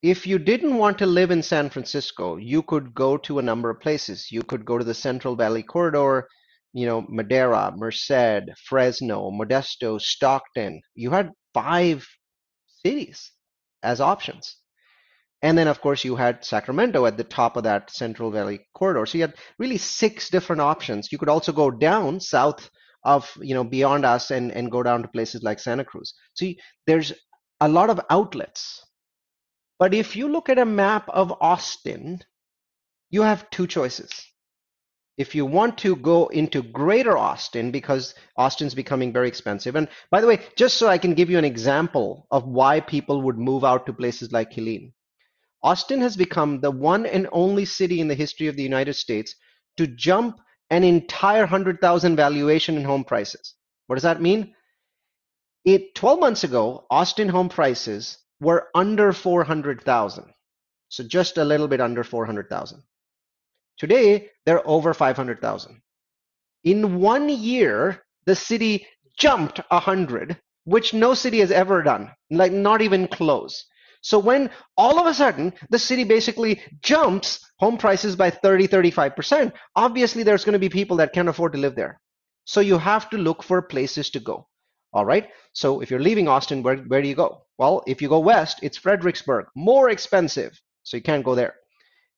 [0.00, 3.70] If you didn't want to live in San Francisco, you could go to a number
[3.70, 4.30] of places.
[4.30, 6.28] You could go to the Central Valley Corridor,
[6.72, 10.80] you know, Madera, Merced, Fresno, Modesto, Stockton.
[10.94, 12.06] You had five
[12.84, 13.32] cities
[13.82, 14.56] as options.
[15.42, 19.06] And then, of course, you had Sacramento at the top of that Central Valley corridor.
[19.06, 21.12] So you had really six different options.
[21.12, 22.68] You could also go down south
[23.04, 26.14] of, you know, beyond us and, and go down to places like Santa Cruz.
[26.34, 26.56] So you,
[26.86, 27.12] there's
[27.60, 28.84] a lot of outlets.
[29.78, 32.18] But if you look at a map of Austin,
[33.10, 34.10] you have two choices.
[35.18, 39.74] If you want to go into greater Austin, because Austin's becoming very expensive.
[39.76, 43.22] And by the way, just so I can give you an example of why people
[43.22, 44.92] would move out to places like Killeen
[45.62, 49.34] Austin has become the one and only city in the history of the United States
[49.76, 50.38] to jump
[50.70, 53.54] an entire 100,000 valuation in home prices.
[53.86, 54.54] What does that mean?
[55.64, 60.24] It 12 months ago, Austin home prices were under 400,000.
[60.90, 62.82] So just a little bit under 400,000.
[63.78, 65.80] Today, they're over 500,000.
[66.64, 68.86] In one year, the city
[69.18, 73.64] jumped 100, which no city has ever done, like not even close.
[74.02, 79.52] So when all of a sudden the city basically jumps home prices by 30, 35%,
[79.74, 82.00] obviously there's going to be people that can't afford to live there.
[82.44, 84.46] So you have to look for places to go.
[84.92, 85.28] All right.
[85.52, 87.42] So if you're leaving Austin, where, where do you go?
[87.58, 90.58] Well, if you go west, it's Fredericksburg, more expensive.
[90.84, 91.54] So you can't go there.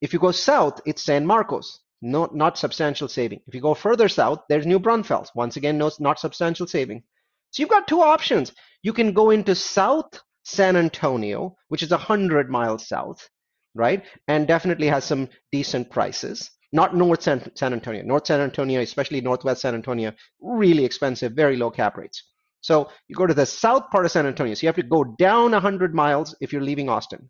[0.01, 3.41] If you go south, it's San Marcos, not, not substantial saving.
[3.47, 5.31] If you go further south, there's New Braunfels.
[5.35, 7.03] Once again, no, not substantial saving.
[7.51, 8.53] So you've got two options.
[8.83, 13.29] You can go into South San Antonio, which is 100 miles south,
[13.75, 14.05] right?
[14.29, 16.51] And definitely has some decent prices.
[16.73, 18.03] Not North San, San Antonio.
[18.03, 22.25] North San Antonio, especially Northwest San Antonio, really expensive, very low cap rates.
[22.63, 24.55] So you go to the south part of San Antonio.
[24.55, 27.29] So you have to go down 100 miles if you're leaving Austin.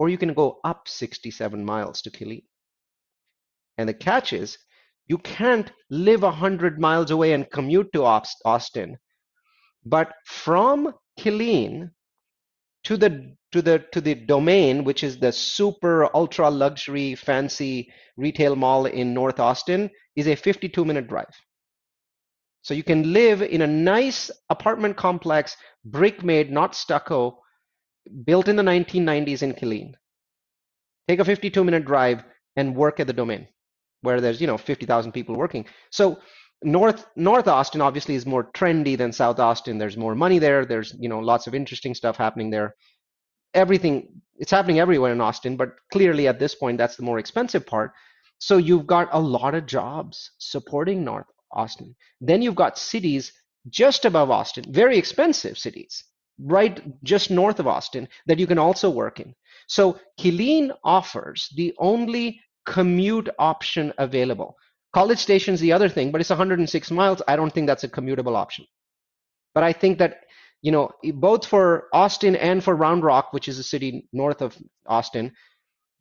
[0.00, 2.42] Or you can go up 67 miles to Killeen.
[3.78, 4.58] And the catch is
[5.06, 8.96] you can't live 100 miles away and commute to Austin.
[9.84, 11.90] But from Killeen
[12.84, 18.56] to the to the to the domain which is the super ultra luxury fancy retail
[18.56, 21.34] mall in north austin is a 52 minute drive
[22.62, 27.38] so you can live in a nice apartment complex brick made not stucco
[28.24, 29.94] built in the 1990s in killeen
[31.08, 32.22] take a 52 minute drive
[32.56, 33.46] and work at the domain
[34.02, 35.66] where there's you know 50,000 people working.
[35.90, 36.18] So
[36.62, 39.78] North North Austin obviously is more trendy than South Austin.
[39.78, 40.64] There's more money there.
[40.64, 42.74] There's you know lots of interesting stuff happening there.
[43.54, 47.66] Everything it's happening everywhere in Austin, but clearly at this point that's the more expensive
[47.66, 47.92] part.
[48.38, 51.94] So you've got a lot of jobs supporting North Austin.
[52.20, 53.32] Then you've got cities
[53.68, 56.04] just above Austin, very expensive cities,
[56.44, 59.34] right just north of Austin that you can also work in.
[59.66, 64.56] So Killeen offers the only commute option available.
[64.92, 67.22] College Station's the other thing, but it's 106 miles.
[67.28, 68.66] I don't think that's a commutable option.
[69.54, 70.20] But I think that,
[70.62, 74.56] you know, both for Austin and for Round Rock, which is a city north of
[74.86, 75.32] Austin,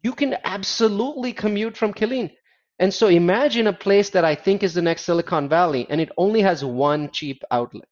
[0.02, 2.32] you can absolutely commute from Killeen.
[2.80, 6.12] And so imagine a place that I think is the next Silicon Valley and it
[6.18, 7.90] only has one cheap outlet.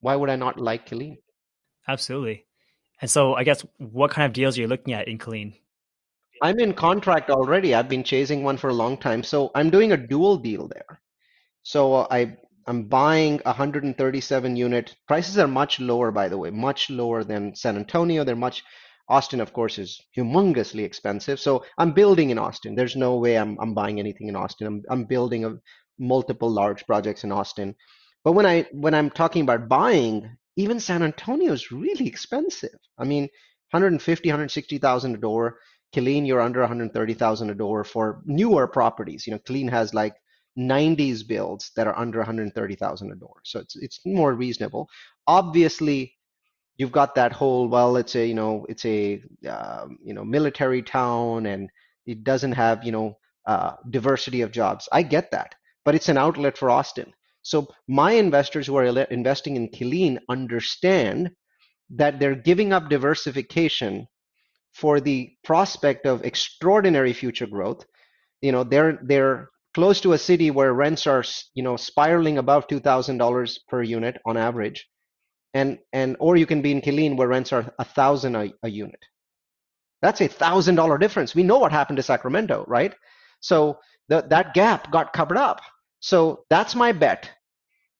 [0.00, 1.18] Why would I not like Killeen?
[1.86, 2.46] Absolutely.
[3.00, 5.54] And so I guess what kind of deals are you looking at in Killeen?
[6.42, 7.74] I'm in contract already.
[7.74, 9.22] I've been chasing one for a long time.
[9.22, 11.00] So I'm doing a dual deal there.
[11.62, 12.36] So uh, I
[12.66, 14.94] I'm buying 137 unit.
[15.08, 18.24] Prices are much lower, by the way, much lower than San Antonio.
[18.24, 18.62] They're much.
[19.08, 21.40] Austin, of course, is humongously expensive.
[21.40, 22.76] So I'm building in Austin.
[22.76, 24.66] There's no way I'm I'm buying anything in Austin.
[24.66, 25.56] I'm I'm building a,
[25.98, 27.74] multiple large projects in Austin.
[28.24, 32.78] But when I when I'm talking about buying, even San Antonio is really expensive.
[32.98, 33.22] I mean,
[33.70, 35.58] 150, 160,000 a door.
[35.94, 39.26] Killeen, you're under 130,000 a door for newer properties.
[39.26, 40.14] You know, Killeen has like
[40.58, 43.36] 90s builds that are under 130,000 a door.
[43.44, 44.88] So it's it's more reasonable.
[45.26, 46.16] Obviously,
[46.76, 50.82] you've got that whole well, it's a you know it's a um, you know military
[50.82, 51.70] town and
[52.06, 54.88] it doesn't have you know uh, diversity of jobs.
[54.92, 55.54] I get that,
[55.84, 57.12] but it's an outlet for Austin.
[57.50, 61.32] So my investors who are investing in Killeen understand
[61.90, 64.06] that they're giving up diversification
[64.72, 67.84] for the prospect of extraordinary future growth.
[68.40, 72.68] You know, they're they're close to a city where rents are you know spiraling above
[72.68, 74.86] two thousand dollars per unit on average,
[75.52, 79.04] and and or you can be in Killeen where rents are a thousand a unit.
[80.02, 81.34] That's a thousand dollar difference.
[81.34, 82.94] We know what happened to Sacramento, right?
[83.40, 85.60] So the, that gap got covered up.
[85.98, 87.28] So that's my bet.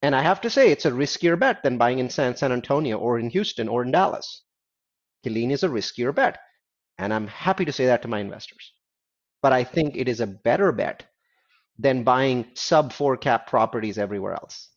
[0.03, 2.99] And I have to say, it's a riskier bet than buying in San, San Antonio
[2.99, 4.43] or in Houston or in Dallas.
[5.25, 6.39] Killeen is a riskier bet.
[6.99, 8.73] And I'm happy to say that to my investors.
[9.43, 11.05] But I think it is a better bet
[11.79, 14.69] than buying sub four cap properties everywhere else.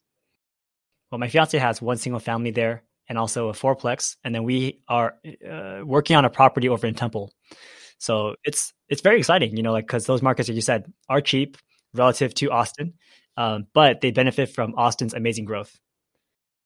[1.11, 4.81] Well, my fiance has one single family there and also a fourplex, and then we
[4.87, 5.15] are
[5.47, 7.33] uh, working on a property over in Temple.
[7.97, 11.21] So it's it's very exciting, you know, like because those markets, like you said, are
[11.21, 11.57] cheap
[11.93, 12.93] relative to Austin,
[13.37, 15.79] um, but they benefit from Austin's amazing growth.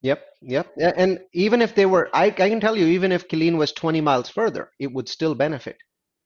[0.01, 0.71] Yep, yep.
[0.77, 4.01] And even if they were, I, I can tell you, even if Killeen was 20
[4.01, 5.77] miles further, it would still benefit,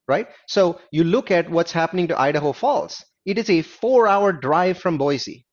[0.08, 0.28] right?
[0.48, 3.04] So you look at what's happening to Idaho Falls.
[3.26, 5.46] It is a four hour drive from Boise.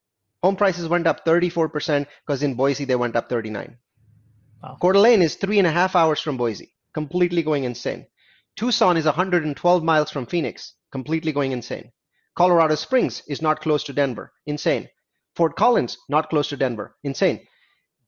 [0.42, 3.76] Home prices went up 34% because in Boise they went up 39.
[4.62, 4.76] Wow.
[4.80, 8.06] Coeur d'Alene is three and a half hours from Boise, completely going insane.
[8.56, 11.92] Tucson is 112 miles from Phoenix, completely going insane.
[12.38, 14.88] Colorado Springs is not close to Denver, insane.
[15.34, 17.40] Fort Collins, not close to Denver, insane.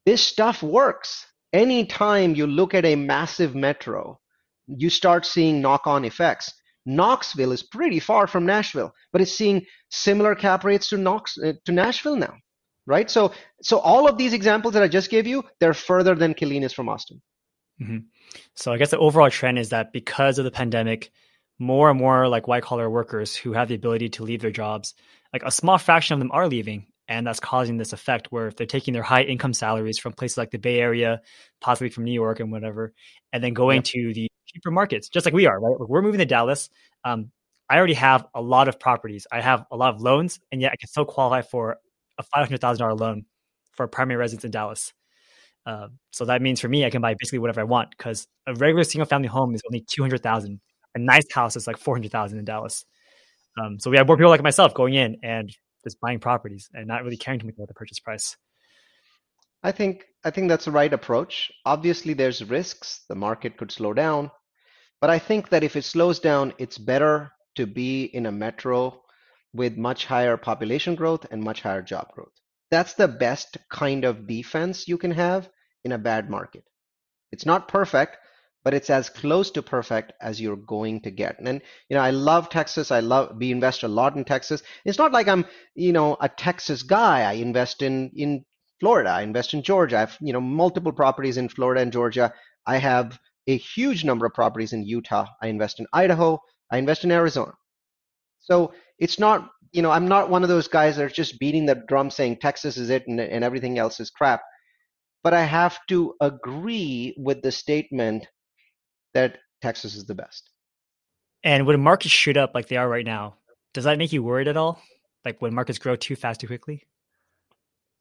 [0.05, 1.27] This stuff works.
[1.51, 4.21] Anytime you look at a massive metro,
[4.67, 6.49] you start seeing knock on effects.
[6.85, 11.51] Knoxville is pretty far from Nashville, but it's seeing similar cap rates to Knox uh,
[11.65, 12.35] to Nashville now,
[12.85, 13.11] right?
[13.11, 16.63] So, so all of these examples that I just gave you, they're further than Killeen
[16.63, 17.21] is from Austin.
[17.81, 17.97] Mm-hmm.
[18.55, 21.11] So, I guess the overall trend is that because of the pandemic,
[21.61, 24.95] more and more like white collar workers who have the ability to leave their jobs,
[25.31, 28.55] like a small fraction of them are leaving, and that's causing this effect where if
[28.55, 31.21] they're taking their high income salaries from places like the Bay Area,
[31.61, 32.93] possibly from New York and whatever,
[33.31, 35.79] and then going to the cheaper markets, just like we are, right?
[35.79, 36.69] Like we're moving to Dallas.
[37.05, 37.31] Um,
[37.69, 39.27] I already have a lot of properties.
[39.31, 41.77] I have a lot of loans, and yet I can still qualify for
[42.17, 43.25] a five hundred thousand dollar loan
[43.73, 44.93] for a primary residence in Dallas.
[45.67, 48.55] Uh, so that means for me, I can buy basically whatever I want because a
[48.55, 50.59] regular single family home is only two hundred thousand.
[50.95, 52.85] A nice house is like four hundred thousand in Dallas.
[53.61, 55.49] Um, so we have more people like myself going in and
[55.83, 58.37] just buying properties and not really caring too much about the purchase price.
[59.63, 61.51] I think I think that's the right approach.
[61.65, 63.01] Obviously, there's risks.
[63.09, 64.31] The market could slow down,
[64.99, 69.01] but I think that if it slows down, it's better to be in a metro
[69.53, 72.31] with much higher population growth and much higher job growth.
[72.69, 75.49] That's the best kind of defense you can have
[75.83, 76.63] in a bad market.
[77.31, 78.17] It's not perfect,
[78.63, 81.39] but it's as close to perfect as you're going to get.
[81.39, 82.91] And you know, I love Texas.
[82.91, 84.61] I love we invest a lot in Texas.
[84.85, 85.45] It's not like I'm,
[85.75, 87.21] you know, a Texas guy.
[87.21, 88.45] I invest in in
[88.79, 89.09] Florida.
[89.09, 89.97] I invest in Georgia.
[89.97, 92.33] I have, you know, multiple properties in Florida and Georgia.
[92.65, 95.27] I have a huge number of properties in Utah.
[95.41, 96.39] I invest in Idaho.
[96.71, 97.53] I invest in Arizona.
[98.39, 101.65] So it's not, you know, I'm not one of those guys that are just beating
[101.65, 104.41] the drum saying Texas is it and, and everything else is crap.
[105.23, 108.27] But I have to agree with the statement
[109.13, 110.49] that Texas is the best.
[111.43, 113.35] And when markets shoot up like they are right now,
[113.73, 114.81] does that make you worried at all?
[115.25, 116.83] Like when markets grow too fast too quickly?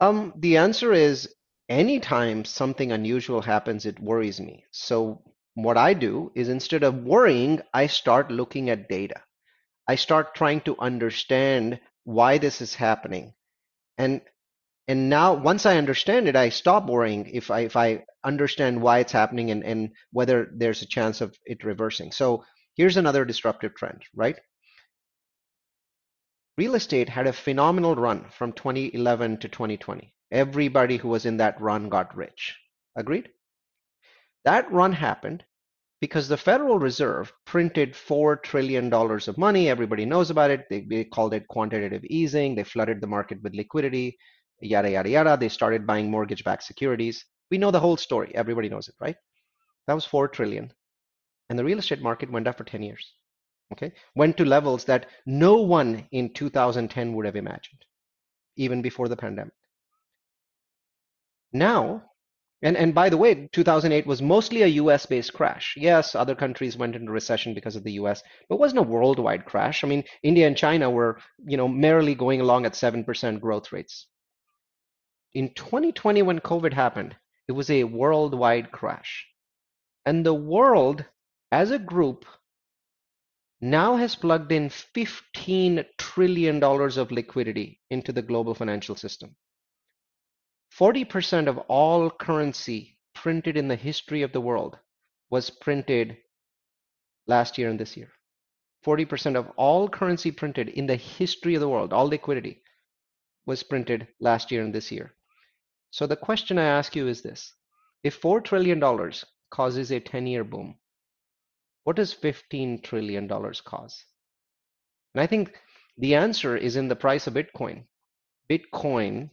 [0.00, 1.34] Um, the answer is
[1.68, 4.64] anytime something unusual happens, it worries me.
[4.70, 5.22] So
[5.54, 9.22] what I do is instead of worrying, I start looking at data.
[9.86, 13.34] I start trying to understand why this is happening.
[13.98, 14.22] And
[14.90, 18.98] and now once I understand it, I stop worrying if I if I understand why
[18.98, 22.10] it's happening and, and whether there's a chance of it reversing.
[22.10, 24.36] So here's another disruptive trend, right?
[26.58, 30.12] Real estate had a phenomenal run from 2011 to 2020.
[30.32, 32.56] Everybody who was in that run got rich.
[32.96, 33.28] Agreed?
[34.44, 35.44] That run happened
[36.00, 39.68] because the Federal Reserve printed $4 trillion of money.
[39.68, 40.66] Everybody knows about it.
[40.68, 42.56] They, they, called it quantitative easing.
[42.56, 44.18] They flooded the market with liquidity,
[44.60, 45.36] yada, yada, yada.
[45.36, 47.24] They started buying mortgage backed securities.
[47.50, 48.32] We know the whole story.
[48.34, 49.16] Everybody knows it, right?
[49.86, 50.72] That was 4 trillion.
[51.48, 53.12] And the real estate market went up for 10 years.
[53.72, 53.92] Okay?
[54.14, 57.84] Went to levels that no one in 2010 would have imagined,
[58.56, 59.54] even before the pandemic.
[61.52, 62.04] Now,
[62.62, 65.74] and, and by the way, 2008 was mostly a US based crash.
[65.76, 69.46] Yes, other countries went into recession because of the US, but it wasn't a worldwide
[69.46, 69.82] crash.
[69.82, 74.06] I mean, India and China were, you know, merrily going along at 7% growth rates.
[75.32, 77.16] In 2020, when COVID happened,
[77.46, 79.26] it was a worldwide crash.
[80.04, 81.04] And the world
[81.52, 82.24] as a group
[83.60, 89.36] now has plugged in $15 trillion of liquidity into the global financial system.
[90.76, 94.78] 40% of all currency printed in the history of the world
[95.30, 96.16] was printed
[97.26, 98.10] last year and this year.
[98.84, 102.62] 40% of all currency printed in the history of the world, all liquidity,
[103.46, 105.14] was printed last year and this year.
[105.90, 107.54] So the question I ask you is this
[108.04, 108.80] if $4 trillion
[109.50, 110.76] causes a 10 year boom,
[111.84, 114.04] what does $15 trillion cause?
[115.14, 115.52] And I think
[115.98, 117.84] the answer is in the price of Bitcoin.
[118.50, 119.30] Bitcoin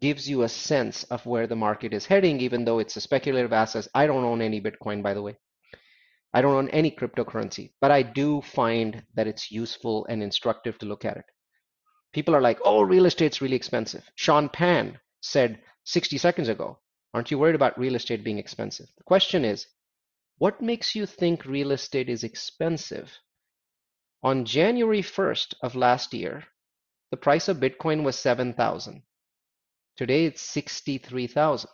[0.00, 3.52] gives you a sense of where the market is heading, even though it's a speculative
[3.52, 3.86] asset.
[3.94, 5.36] I don't own any Bitcoin, by the way.
[6.34, 10.86] I don't own any cryptocurrency, but I do find that it's useful and instructive to
[10.86, 11.26] look at it.
[12.14, 14.08] People are like, oh, real estate's really expensive.
[14.14, 16.78] Sean Pan said 60 seconds ago,
[17.14, 18.86] aren't you worried about real estate being expensive?
[18.96, 19.66] The question is,
[20.38, 23.12] what makes you think real estate is expensive?
[24.22, 26.44] On January 1st of last year,
[27.10, 29.02] the price of Bitcoin was 7,000.
[29.96, 31.68] Today it's 63,000.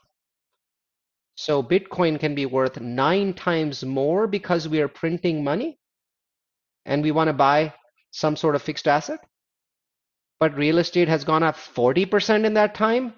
[1.36, 5.78] So Bitcoin can be worth nine times more because we are printing money
[6.84, 7.74] and we want to buy
[8.10, 9.20] some sort of fixed asset.
[10.40, 13.14] But real estate has gone up 40% in that time,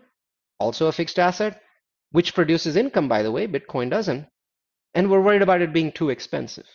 [0.61, 1.61] also a fixed asset,
[2.12, 3.48] which produces income, by the way.
[3.48, 4.26] Bitcoin doesn't.
[4.94, 6.66] And we're worried about it being too expensive.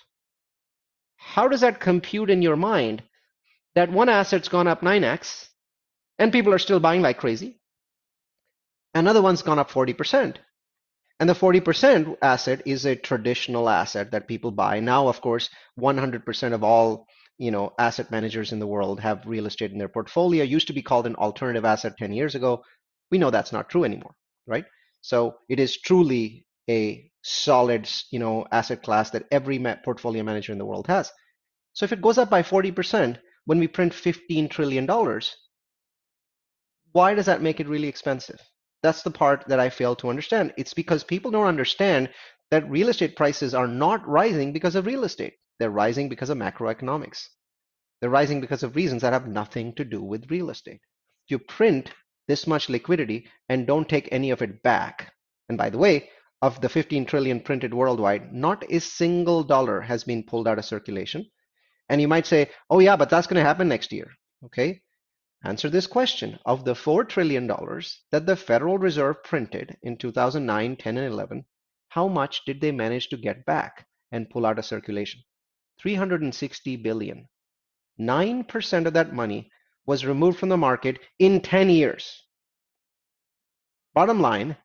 [1.17, 3.03] How does that compute in your mind
[3.75, 5.49] that one asset's gone up 9x
[6.19, 7.59] and people are still buying like crazy?
[8.93, 10.37] Another one's gone up 40%.
[11.19, 14.79] And the 40% asset is a traditional asset that people buy.
[14.79, 17.07] Now, of course, 100% of all
[17.37, 20.43] you know asset managers in the world have real estate in their portfolio.
[20.43, 22.63] It used to be called an alternative asset 10 years ago.
[23.11, 24.15] We know that's not true anymore,
[24.47, 24.65] right?
[25.01, 30.57] So it is truly a solid, you know, asset class that every portfolio manager in
[30.57, 31.11] the world has.
[31.73, 35.35] So if it goes up by 40% when we print 15 trillion dollars,
[36.91, 38.39] why does that make it really expensive?
[38.81, 40.53] That's the part that I fail to understand.
[40.57, 42.09] It's because people don't understand
[42.51, 45.33] that real estate prices are not rising because of real estate.
[45.59, 47.27] They're rising because of macroeconomics.
[47.99, 50.81] They're rising because of reasons that have nothing to do with real estate.
[51.27, 51.91] You print
[52.27, 55.13] this much liquidity and don't take any of it back.
[55.49, 56.09] And by the way,
[56.41, 60.65] of the 15 trillion printed worldwide, not a single dollar has been pulled out of
[60.65, 61.25] circulation.
[61.89, 64.11] And you might say, oh, yeah, but that's going to happen next year.
[64.43, 64.81] Okay.
[65.43, 66.39] Answer this question.
[66.45, 67.47] Of the $4 trillion
[68.11, 71.45] that the Federal Reserve printed in 2009, 10, and 11,
[71.89, 75.21] how much did they manage to get back and pull out of circulation?
[75.79, 77.27] 360 billion.
[77.99, 79.49] 9% of that money
[79.85, 82.23] was removed from the market in 10 years.
[83.93, 84.57] Bottom line,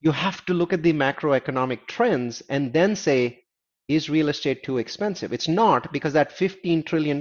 [0.00, 3.44] you have to look at the macroeconomic trends and then say,
[3.88, 5.32] is real estate too expensive?
[5.32, 7.20] It's not because that $15 trillion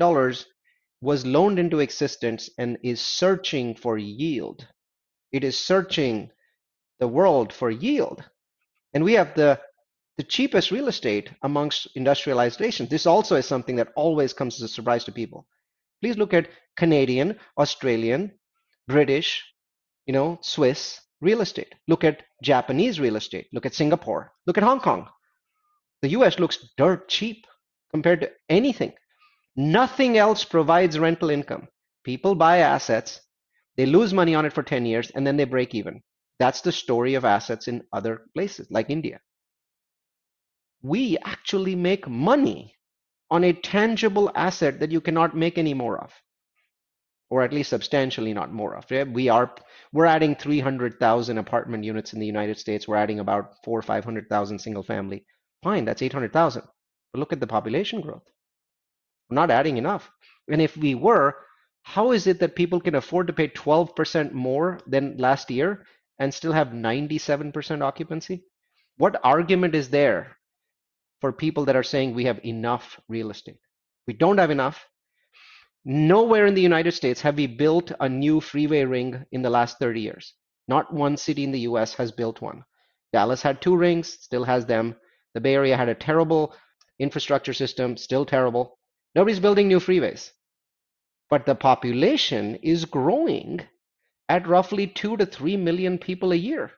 [1.02, 4.68] was loaned into existence and is searching for yield.
[5.32, 6.32] It is searching
[7.00, 8.24] the world for yield.
[8.94, 9.60] And we have the,
[10.18, 12.90] the cheapest real estate amongst industrialized nations.
[12.90, 15.48] This also is something that always comes as a surprise to people.
[16.06, 18.32] Please look at Canadian, Australian,
[18.88, 19.44] British,
[20.06, 21.74] you know, Swiss real estate.
[21.88, 23.48] Look at Japanese real estate.
[23.52, 24.32] Look at Singapore.
[24.46, 25.08] Look at Hong Kong.
[26.04, 27.48] The US looks dirt cheap
[27.90, 28.94] compared to anything.
[29.56, 31.70] Nothing else provides rental income.
[32.04, 33.20] People buy assets,
[33.76, 36.04] they lose money on it for 10 years, and then they break even.
[36.38, 39.22] That's the story of assets in other places like India.
[40.84, 42.75] We actually make money
[43.36, 46.12] on a tangible asset that you cannot make any more of
[47.30, 48.86] or at least substantially not more of.
[49.14, 49.54] We are
[49.92, 52.88] we're adding 300,000 apartment units in the United States.
[52.88, 55.26] We're adding about four or 500,000 single family.
[55.64, 56.64] Fine, that's 800,000.
[57.12, 58.24] But look at the population growth.
[59.30, 60.10] We're not adding enough.
[60.50, 61.36] And if we were,
[61.84, 65.86] how is it that people can afford to pay 12% more than last year
[66.20, 68.44] and still have 97% occupancy?
[68.98, 70.38] What argument is there
[71.26, 73.58] for people that are saying we have enough real estate?
[74.06, 74.86] We don't have enough.
[75.84, 79.80] Nowhere in the United States have we built a new freeway ring in the last
[79.80, 80.36] 30 years.
[80.68, 82.64] Not one city in the US has built one.
[83.12, 84.96] Dallas had two rings, still has them.
[85.34, 86.54] The Bay Area had a terrible
[87.00, 88.78] infrastructure system, still terrible.
[89.16, 90.30] Nobody's building new freeways.
[91.32, 93.62] But the population is growing
[94.30, 96.74] at roughly 2 to 3 million people a year.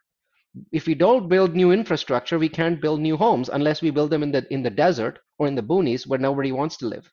[0.72, 4.24] If we don't build new infrastructure, we can't build new homes unless we build them
[4.24, 7.12] in the in the desert or in the boonies where nobody wants to live.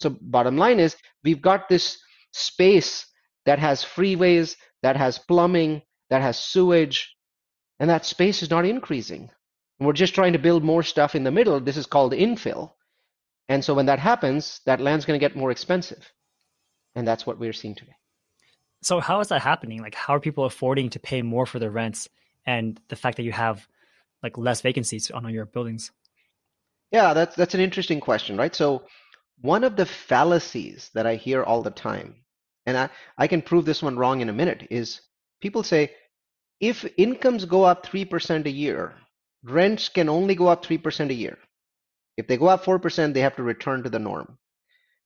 [0.00, 1.98] So bottom line is we've got this
[2.32, 3.06] space
[3.46, 7.14] that has freeways, that has plumbing, that has sewage,
[7.78, 9.30] and that space is not increasing.
[9.78, 11.60] And we're just trying to build more stuff in the middle.
[11.60, 12.72] This is called infill.
[13.48, 16.12] And so when that happens, that land's going to get more expensive.
[16.94, 17.96] And that's what we're seeing today.
[18.82, 19.80] So how is that happening?
[19.80, 22.08] Like how are people affording to pay more for their rents
[22.46, 23.66] and the fact that you have
[24.22, 25.90] like less vacancies on your buildings?
[26.90, 28.54] Yeah, that's that's an interesting question, right?
[28.54, 28.84] So
[29.40, 32.16] one of the fallacies that I hear all the time,
[32.66, 35.00] and I, I can prove this one wrong in a minute, is
[35.40, 35.92] people say
[36.60, 38.94] if incomes go up 3% a year,
[39.42, 41.36] rents can only go up 3% a year.
[42.16, 44.38] If they go up 4%, they have to return to the norm.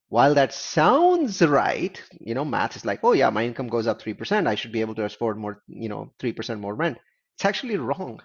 [0.09, 4.03] While that sounds right, you know, math is like, oh yeah, my income goes up
[4.03, 6.99] 3%, I should be able to afford more, you know, 3% more rent.
[7.37, 8.21] It's actually wrong.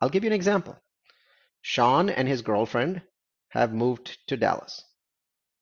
[0.00, 0.76] I'll give you an example.
[1.62, 3.02] Sean and his girlfriend
[3.48, 4.84] have moved to Dallas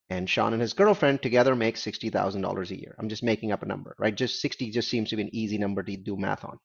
[0.09, 2.95] and Sean and his girlfriend together make $60,000 a year.
[2.99, 4.13] I'm just making up a number, right?
[4.13, 6.59] Just 60 just seems to be an easy number to do math on.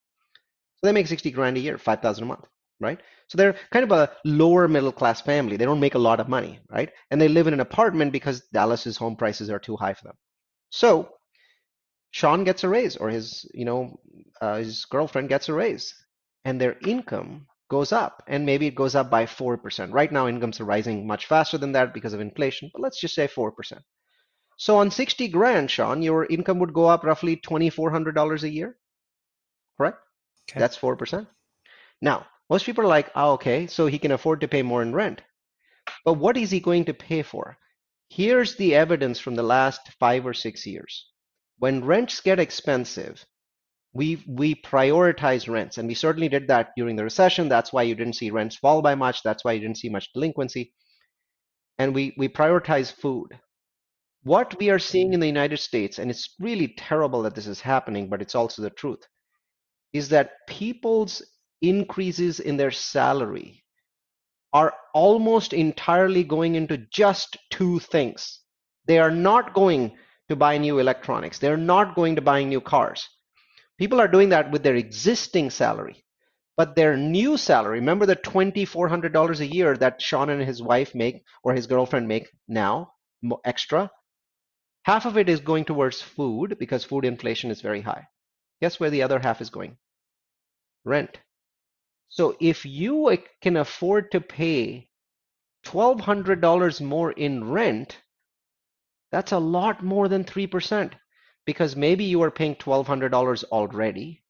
[0.77, 2.45] So they make 60 grand a year, 5,000 a month,
[2.81, 3.01] right?
[3.29, 5.57] So they're kind of a lower middle class family.
[5.57, 6.91] They don't make a lot of money, right?
[7.11, 10.17] And they live in an apartment because Dallas's home prices are too high for them.
[10.71, 11.11] So
[12.11, 14.01] Sean gets a raise or his, you know,
[14.41, 15.95] uh, his girlfriend gets a raise
[16.45, 19.93] and their income goes up and maybe it goes up by 4%.
[19.93, 23.15] Right now incomes are rising much faster than that because of inflation, but let's just
[23.15, 23.53] say 4%.
[24.57, 28.77] So on 60 grand, Sean, your income would go up roughly $2,400 a year,
[29.77, 29.99] correct?
[30.51, 30.61] Okay.
[30.61, 31.27] That's 4%.
[32.03, 34.93] Now, most people are like, oh, okay, so he can afford to pay more in
[34.93, 35.23] rent.
[36.05, 37.57] But what is he going to pay for?
[38.09, 41.07] Here's the evidence from the last five or six years.
[41.59, 43.25] When rents get expensive,
[43.93, 47.49] we we prioritize rents and we certainly did that during the recession.
[47.49, 49.23] That's why you didn't see rents fall by much.
[49.23, 50.73] That's why you didn't see much delinquency.
[51.79, 53.39] And we we prioritize food.
[54.23, 57.61] What we are seeing in the united states and it's really terrible that this is
[57.61, 59.03] happening but it's also the truth
[59.93, 61.23] is that people's
[61.63, 63.65] increases in their salary
[64.53, 68.41] are almost entirely going into just two things.
[68.87, 69.97] They are not going
[70.29, 71.39] to buy new electronics.
[71.39, 73.09] They're not going to buying new cars
[73.81, 76.05] People are doing that with their existing salary.
[76.55, 81.25] But their new salary, remember the $2,400 a year that Sean and his wife make
[81.43, 82.93] or his girlfriend make now,
[83.43, 83.91] extra?
[84.83, 88.07] Half of it is going towards food because food inflation is very high.
[88.61, 89.79] Guess where the other half is going?
[90.85, 91.19] Rent.
[92.11, 94.91] So if you uh, can afford to pay
[95.65, 97.97] $1,200 more in rent,
[99.11, 100.93] that's a lot more than 3%
[101.47, 104.23] because maybe you are paying $1,200 already,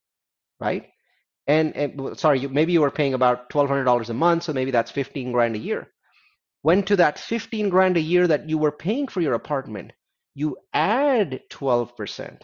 [0.59, 0.89] right?
[1.47, 4.91] And, and sorry, you, maybe you are paying about $1,200 a month, so maybe that's
[4.91, 5.91] 15 grand a year.
[6.61, 9.93] When to that 15 grand a year that you were paying for your apartment,
[10.35, 12.41] you add 12%,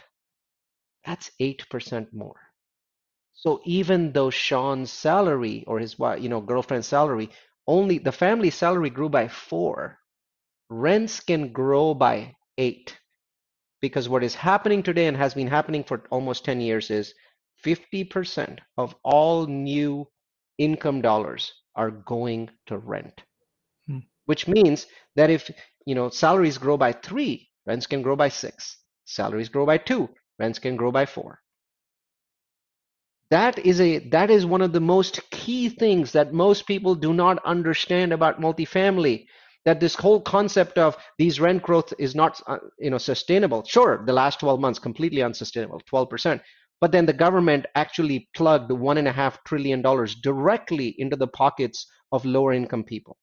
[1.05, 2.39] that's 8% more.
[3.33, 7.29] So even though Sean's salary or his you know girlfriend's salary
[7.67, 9.99] only the family salary grew by 4,
[10.69, 12.97] rents can grow by 8
[13.81, 17.13] because what is happening today and has been happening for almost 10 years is
[17.65, 20.07] 50% of all new
[20.57, 23.21] income dollars are going to rent
[23.87, 23.99] hmm.
[24.25, 25.51] which means that if
[25.85, 28.77] you know salaries grow by 3 rents can grow by six.
[29.05, 30.09] Salaries grow by two,
[30.39, 31.39] rents can grow by four.
[33.29, 37.13] That is a that is one of the most key things that most people do
[37.13, 39.25] not understand about multifamily.
[39.67, 43.65] That this whole concept of these rent growth is not uh, you know sustainable.
[43.65, 46.39] Sure, the last 12 months completely unsustainable, 12%.
[46.79, 51.27] But then the government actually plugged one and a half trillion dollars directly into the
[51.27, 53.17] pockets of lower income people,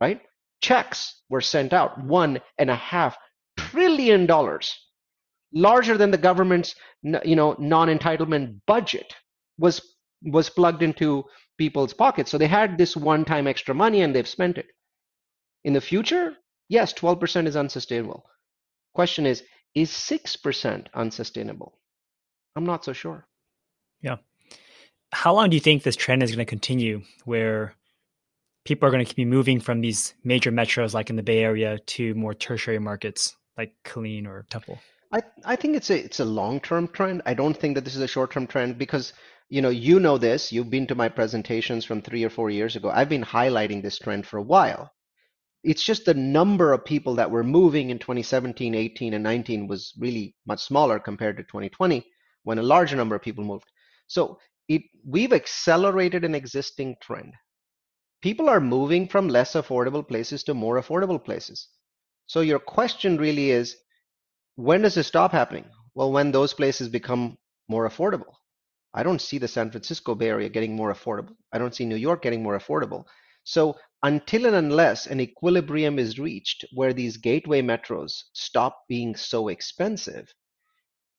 [0.00, 0.22] right?
[0.62, 3.18] Checks were sent out one and a half
[3.58, 4.74] trillion dollars,
[5.52, 9.14] larger than the government's you know non-entitlement budget
[9.58, 9.82] was
[10.22, 11.24] was plugged into
[11.58, 12.30] people's pockets.
[12.30, 14.66] So they had this one-time extra money and they've spent it.
[15.64, 16.36] In the future,
[16.68, 18.24] yes, 12% is unsustainable.
[18.94, 19.42] Question is,
[19.74, 21.78] is 6% unsustainable?
[22.56, 23.26] I'm not so sure.
[24.00, 24.16] Yeah.
[25.12, 27.74] How long do you think this trend is going to continue where
[28.64, 31.78] people are going to keep moving from these major metros like in the Bay Area
[31.78, 34.78] to more tertiary markets like Killeen or Temple?
[35.12, 37.22] I, I think it's a it's a long-term trend.
[37.26, 39.12] I don't think that this is a short-term trend because
[39.50, 42.76] you know, you know this, you've been to my presentations from three or four years
[42.76, 42.88] ago.
[42.88, 44.92] I've been highlighting this trend for a while.
[45.62, 49.92] It's just the number of people that were moving in 2017, 18, and 19 was
[49.98, 52.06] really much smaller compared to 2020
[52.44, 53.70] when a larger number of people moved.
[54.06, 54.38] So
[54.68, 57.34] it we've accelerated an existing trend.
[58.22, 61.68] People are moving from less affordable places to more affordable places.
[62.26, 63.76] So your question really is,
[64.56, 65.64] when does it stop happening?
[65.94, 67.36] Well, when those places become
[67.68, 68.34] more affordable.
[68.92, 71.36] I don't see the San Francisco Bay Area getting more affordable.
[71.52, 73.04] I don't see New York getting more affordable.
[73.44, 79.48] So until and unless an equilibrium is reached where these gateway metros stop being so
[79.48, 80.32] expensive,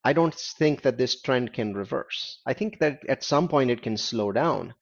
[0.04, 2.40] I don't think that this trend can reverse.
[2.46, 4.74] I think that at some point it can slow down,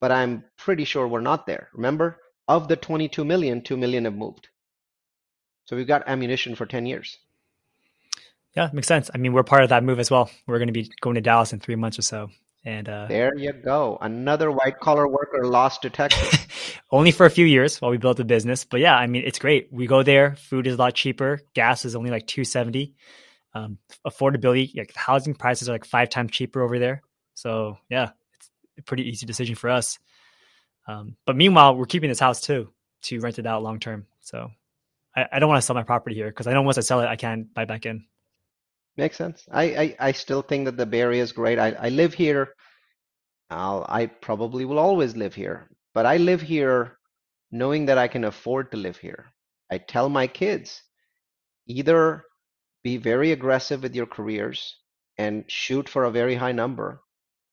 [0.00, 1.68] but I'm pretty sure we're not there.
[1.74, 4.48] Remember, of the 22 million, 2 million have moved.
[5.64, 7.18] So we've got ammunition for 10 years.
[8.56, 9.10] Yeah, makes sense.
[9.14, 10.30] I mean, we're part of that move as well.
[10.46, 12.30] We're going to be going to Dallas in three months or so.
[12.64, 13.96] And uh, there you go.
[14.00, 16.46] Another white collar worker lost to Texas.
[16.90, 18.64] only for a few years while we built the business.
[18.64, 19.68] But yeah, I mean, it's great.
[19.70, 20.36] We go there.
[20.36, 21.40] Food is a lot cheaper.
[21.54, 22.94] Gas is only like 270.
[23.54, 27.02] Um, affordability, like housing prices are like five times cheaper over there.
[27.34, 29.98] So yeah, it's a pretty easy decision for us.
[30.86, 34.06] Um, but meanwhile, we're keeping this house too to rent it out long term.
[34.20, 34.50] So
[35.16, 37.00] I, I don't want to sell my property here because I know once I sell
[37.00, 38.04] it, I can't buy back in.
[38.96, 39.44] Makes sense.
[39.50, 41.58] I, I, I still think that the Bay Area is great.
[41.58, 42.54] I, I live here.
[43.50, 46.98] I'll, I probably will always live here, but I live here
[47.50, 49.32] knowing that I can afford to live here.
[49.70, 50.82] I tell my kids
[51.66, 52.24] either
[52.82, 54.76] be very aggressive with your careers
[55.18, 57.00] and shoot for a very high number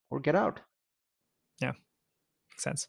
[0.09, 0.59] or get out.
[1.61, 1.73] Yeah,
[2.51, 2.87] makes sense.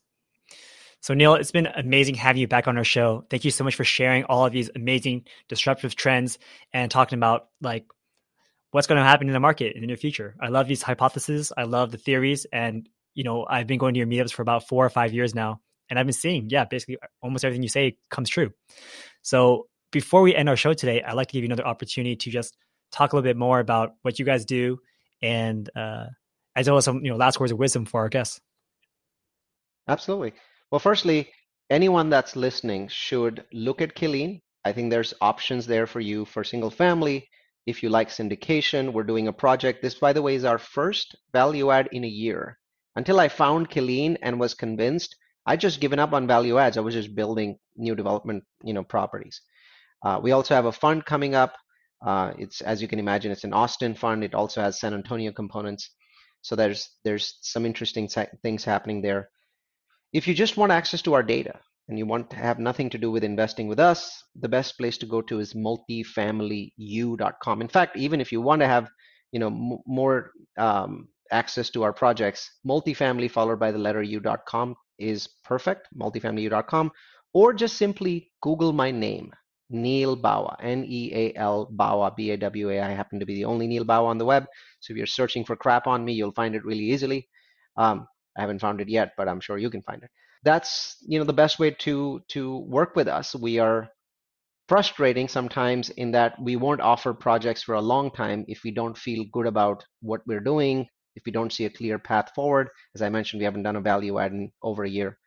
[1.00, 3.24] So, Neal, it's been amazing having you back on our show.
[3.30, 6.38] Thank you so much for sharing all of these amazing disruptive trends
[6.72, 7.86] and talking about like
[8.70, 10.36] what's going to happen in the market in the near future.
[10.40, 11.52] I love these hypotheses.
[11.56, 12.46] I love the theories.
[12.52, 15.34] And, you know, I've been going to your meetups for about four or five years
[15.34, 15.60] now.
[15.90, 18.50] And I've been seeing, yeah, basically almost everything you say comes true.
[19.22, 22.30] So before we end our show today, I'd like to give you another opportunity to
[22.30, 22.56] just
[22.92, 24.78] talk a little bit more about what you guys do
[25.22, 26.06] and uh,
[26.54, 28.40] as well as some, you know, last words of wisdom for our guests.
[29.88, 30.34] Absolutely.
[30.70, 31.30] Well, firstly,
[31.70, 34.42] anyone that's listening should look at Killeen.
[34.64, 37.28] I think there's options there for you for single family,
[37.68, 39.82] if you like syndication, we're doing a project.
[39.82, 42.58] This, by the way, is our first value add in a year.
[42.96, 45.14] Until I found Killeen and was convinced,
[45.44, 46.78] I just given up on value adds.
[46.78, 49.42] I was just building new development, you know, properties.
[50.02, 51.56] Uh, we also have a fund coming up.
[52.00, 54.24] Uh, it's as you can imagine, it's an Austin fund.
[54.24, 55.90] It also has San Antonio components.
[56.40, 58.08] So there's there's some interesting
[58.42, 59.28] things happening there.
[60.14, 62.98] If you just want access to our data, and you want to have nothing to
[62.98, 67.62] do with investing with us, the best place to go to is multifamilyu.com.
[67.62, 68.90] In fact, even if you want to have,
[69.32, 74.76] you know, m- more um, access to our projects, multifamily followed by the letter u.com
[74.98, 76.92] is perfect, multifamilyu.com,
[77.32, 79.32] or just simply Google my name,
[79.70, 82.80] Neal Bawa, N-E-A-L Bawa, B-A-W-A.
[82.80, 84.44] I happen to be the only Neal Bawa on the web.
[84.80, 87.28] So if you're searching for crap on me, you'll find it really easily.
[87.78, 90.10] Um, I haven't found it yet, but I'm sure you can find it
[90.44, 93.34] that's you know the best way to to work with us.
[93.34, 93.88] We are
[94.68, 98.96] frustrating sometimes in that we won't offer projects for a long time if we don't
[98.98, 100.86] feel good about what we're doing
[101.18, 102.68] if we don't see a clear path forward.
[102.94, 105.18] As i mentioned we haven't done a value add in over a year.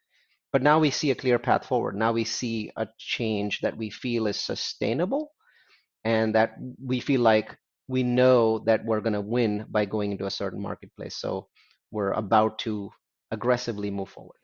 [0.53, 1.95] But now we see a clear path forward.
[1.95, 5.31] Now we see a change that we feel is sustainable
[6.03, 7.57] and that we feel like
[7.87, 11.17] we know that we're going to win by going into a certain marketplace.
[11.17, 11.47] So
[11.91, 12.89] we're about to
[13.31, 14.40] aggressively move forward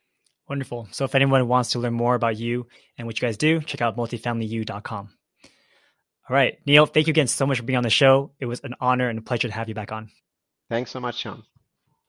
[0.49, 0.87] Wonderful.
[0.91, 2.67] So if anyone wants to learn more about you
[2.97, 5.09] and what you guys do, check out multifamilyU.com.
[6.29, 8.31] All right, Neal, thank you again so much for being on the show.
[8.39, 10.09] It was an honor and a pleasure to have you back on.
[10.69, 11.43] Thanks so much, Sean.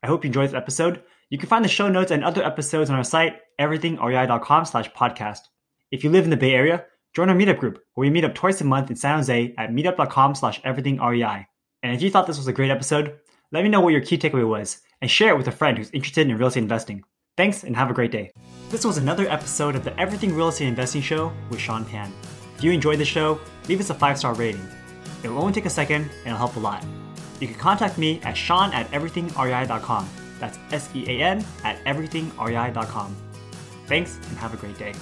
[0.02, 1.02] I hope you enjoyed this episode.
[1.30, 5.40] You can find the show notes and other episodes on our site, everythingrei.com slash podcast.
[5.90, 6.84] If you live in the Bay Area,
[7.14, 9.70] join our meetup group where we meet up twice a month in San Jose at
[9.70, 11.46] meetup.com slash everythingrei.
[11.82, 13.18] And if you thought this was a great episode,
[13.52, 15.90] let me know what your key takeaway was and share it with a friend who's
[15.90, 17.04] interested in real estate investing.
[17.38, 18.32] Thanks and have a great day.
[18.68, 22.12] This was another episode of the Everything Real Estate Investing Show with Sean Pan.
[22.56, 24.66] If you enjoyed the show, leave us a five star rating.
[25.22, 26.84] It will only take a second and it'll help a lot.
[27.38, 30.08] You can contact me at sean at everythingrei.com.
[30.40, 33.16] That's S E A N at everythingrei.com.
[33.86, 34.92] Thanks and have a great day.